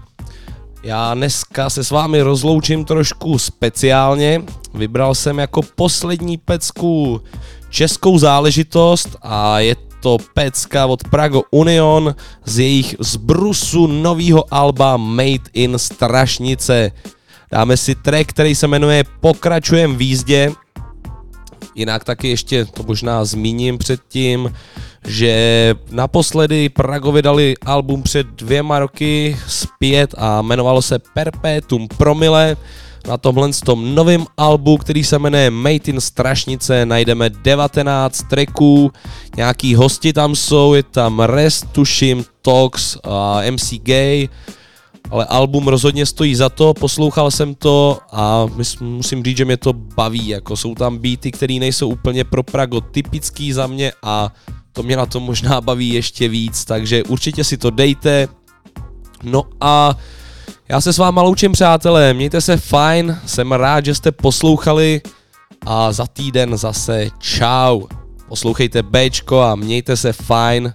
[0.89, 4.43] Já dneska se s vámi rozloučím trošku speciálně.
[4.75, 7.21] Vybral jsem jako poslední pecku
[7.71, 12.15] českou záležitost a je to pecka od Prago Union
[12.45, 16.93] z jejich zbrusu nového alba Made in Strašnice.
[17.53, 20.53] Dáme si track, který se jmenuje Pokračujem v jízdě.
[21.75, 24.53] Jinak taky ještě to možná zmíním předtím,
[25.05, 32.57] že naposledy Prago vydali album před dvěma roky zpět a jmenovalo se Perpetuum Promile.
[33.09, 38.93] Na tomhle tom novém albu, který se jmenuje Made in Strašnice, najdeme 19 tracků,
[39.37, 44.29] nějaký hosti tam jsou, je tam Rest, tuším, Tox a MC Gay
[45.11, 48.47] ale album rozhodně stojí za to, poslouchal jsem to a
[48.81, 52.81] musím říct, že mě to baví, jako jsou tam beaty, které nejsou úplně pro Prago
[52.81, 54.33] typický za mě a
[54.73, 58.29] to mě na to možná baví ještě víc, takže určitě si to dejte.
[59.23, 59.97] No a
[60.69, 65.01] já se s váma loučím, přátelé, mějte se fajn, jsem rád, že jste poslouchali
[65.67, 67.83] a za týden zase čau.
[68.29, 70.73] Poslouchejte Bčko a mějte se fajn.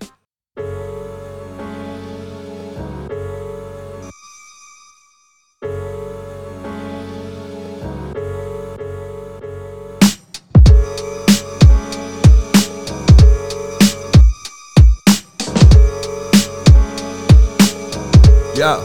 [18.64, 18.84] Jo.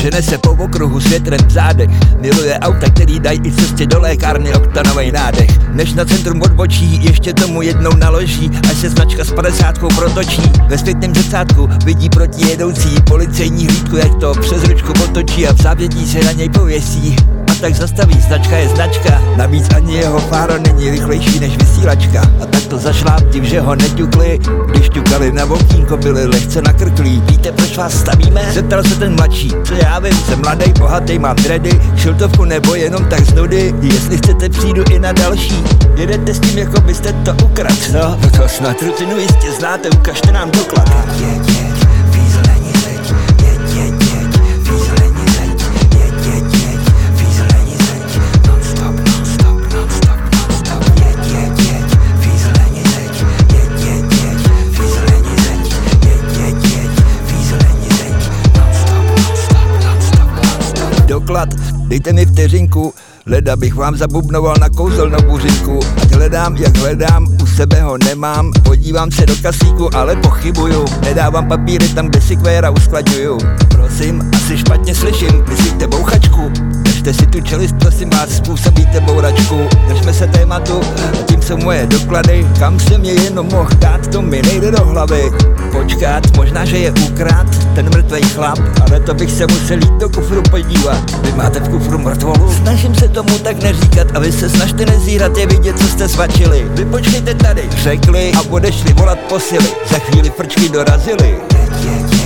[0.00, 1.90] Žene se po okruhu s větrem v zádech.
[2.20, 5.68] Miluje auta, který dají i cestě do lékárny oktanovej nádech.
[5.68, 8.50] Než na centrum odbočí, ještě tomu jednou naloží.
[8.70, 10.42] Až se značka s 50 protočí.
[10.68, 15.62] Ve zpětném zrcátku vidí proti jedoucí Policejní hlídku, jak to přes ručku potočí A v
[15.62, 17.16] závětí se na něj pověsí
[17.60, 19.22] tak zastaví, značka je značka.
[19.36, 22.22] Navíc ani jeho fáro není rychlejší než vysílačka.
[22.42, 24.38] A tak to zašláptiv, že ho neťukli.
[24.70, 28.52] Když ťukali na okýnko, byli lehce nakrklí Víte, proč vás stavíme?
[28.52, 29.52] Zeptal se ten mladší.
[29.64, 31.80] Co já vím, jsem mladý, bohatý, mám dready.
[31.96, 33.74] Šiltovku nebo jenom tak z nudy.
[33.82, 35.64] Jestli chcete, přijdu i na další.
[35.96, 38.82] Jedete s tím, jako byste to ukrad No, to snad.
[38.82, 40.88] Rutinu jistě znáte, ukažte nám doklad.
[41.20, 41.59] Jeď, jeď,
[61.10, 61.48] Doklad,
[61.88, 62.94] dejte mi vteřinku
[63.26, 65.80] Leda bych vám zabubnoval na kouzelnou buřinku.
[66.02, 68.52] Ať hledám, jak hledám, u sebe ho nemám.
[68.62, 70.84] Podívám se do kasíku, ale pochybuju.
[71.00, 73.38] Nedávám papíry tam, kde si kvéra uskladňuju.
[73.68, 76.52] Prosím, asi špatně slyším, myslíte bouchačku?
[77.00, 79.68] Držte si tu čelist, prosím vás, způsobíte bouračku.
[79.88, 82.46] Držme se tématu, a tím jsou moje doklady.
[82.58, 85.30] Kam jsem je jenom mohl dát, to mi nejde do hlavy.
[85.72, 90.08] Počkat, možná, že je ukrát ten mrtvej chlap Ale to bych se musel jít do
[90.08, 91.22] kufru podívat.
[91.22, 92.52] Vy máte v kufru mrtvolu?
[92.52, 96.66] Snažím se tomu tak neříkat a vy se snažte nezírat je vidět, co jste svačili.
[96.70, 99.68] Vy počkejte tady, řekli a odešli volat posily.
[99.90, 101.38] Za chvíli frčky dorazily.
[101.52, 102.19] Jeď, jeď,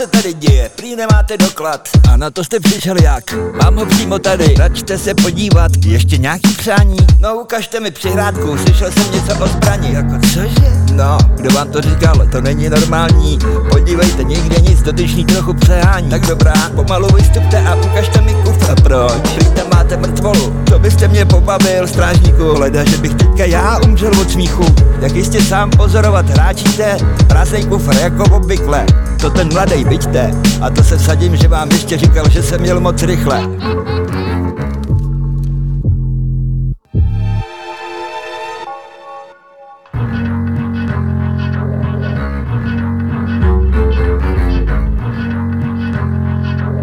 [0.00, 0.70] se tady děje?
[0.76, 1.88] Prý nemáte doklad.
[2.12, 3.34] A na to jste přišel jak?
[3.62, 4.54] Mám ho přímo tady.
[4.58, 5.72] Račte se podívat.
[5.84, 6.96] Ještě nějaký přání?
[7.18, 8.58] No ukažte mi přihrádku.
[8.58, 9.92] Slyšel jsem něco o zbraní.
[9.92, 10.72] Jako cože?
[10.92, 12.26] No, kdo vám to říkal?
[12.32, 13.38] To není normální.
[13.70, 16.10] Podívejte, nikde nic dotyčný trochu přehání.
[16.10, 18.82] Tak dobrá, pomalu vystupte a ukažte mi kufr.
[18.82, 19.12] Proč?
[19.34, 20.64] Prý tam máte mrtvolu.
[20.70, 22.54] To byste mě pobavil, strážníku.
[22.54, 24.64] Hleda, že bych teďka já umřel od smíchu.
[25.00, 26.96] Jak jistě sám pozorovat hráčíte?
[27.26, 28.86] Prázdnej kufr jako obvykle.
[29.20, 30.30] To ten mladej, byďte
[30.62, 33.42] A to se vsadím, že vám ještě říkal, že jsem měl moc rychle.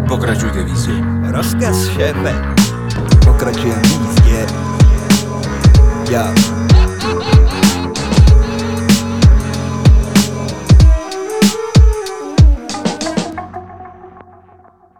[0.08, 0.92] Pokračujte v jízdě.
[1.30, 2.34] Rozkaz, šéfe.
[3.24, 4.46] Pokračujem v jízdě
[6.10, 6.57] Já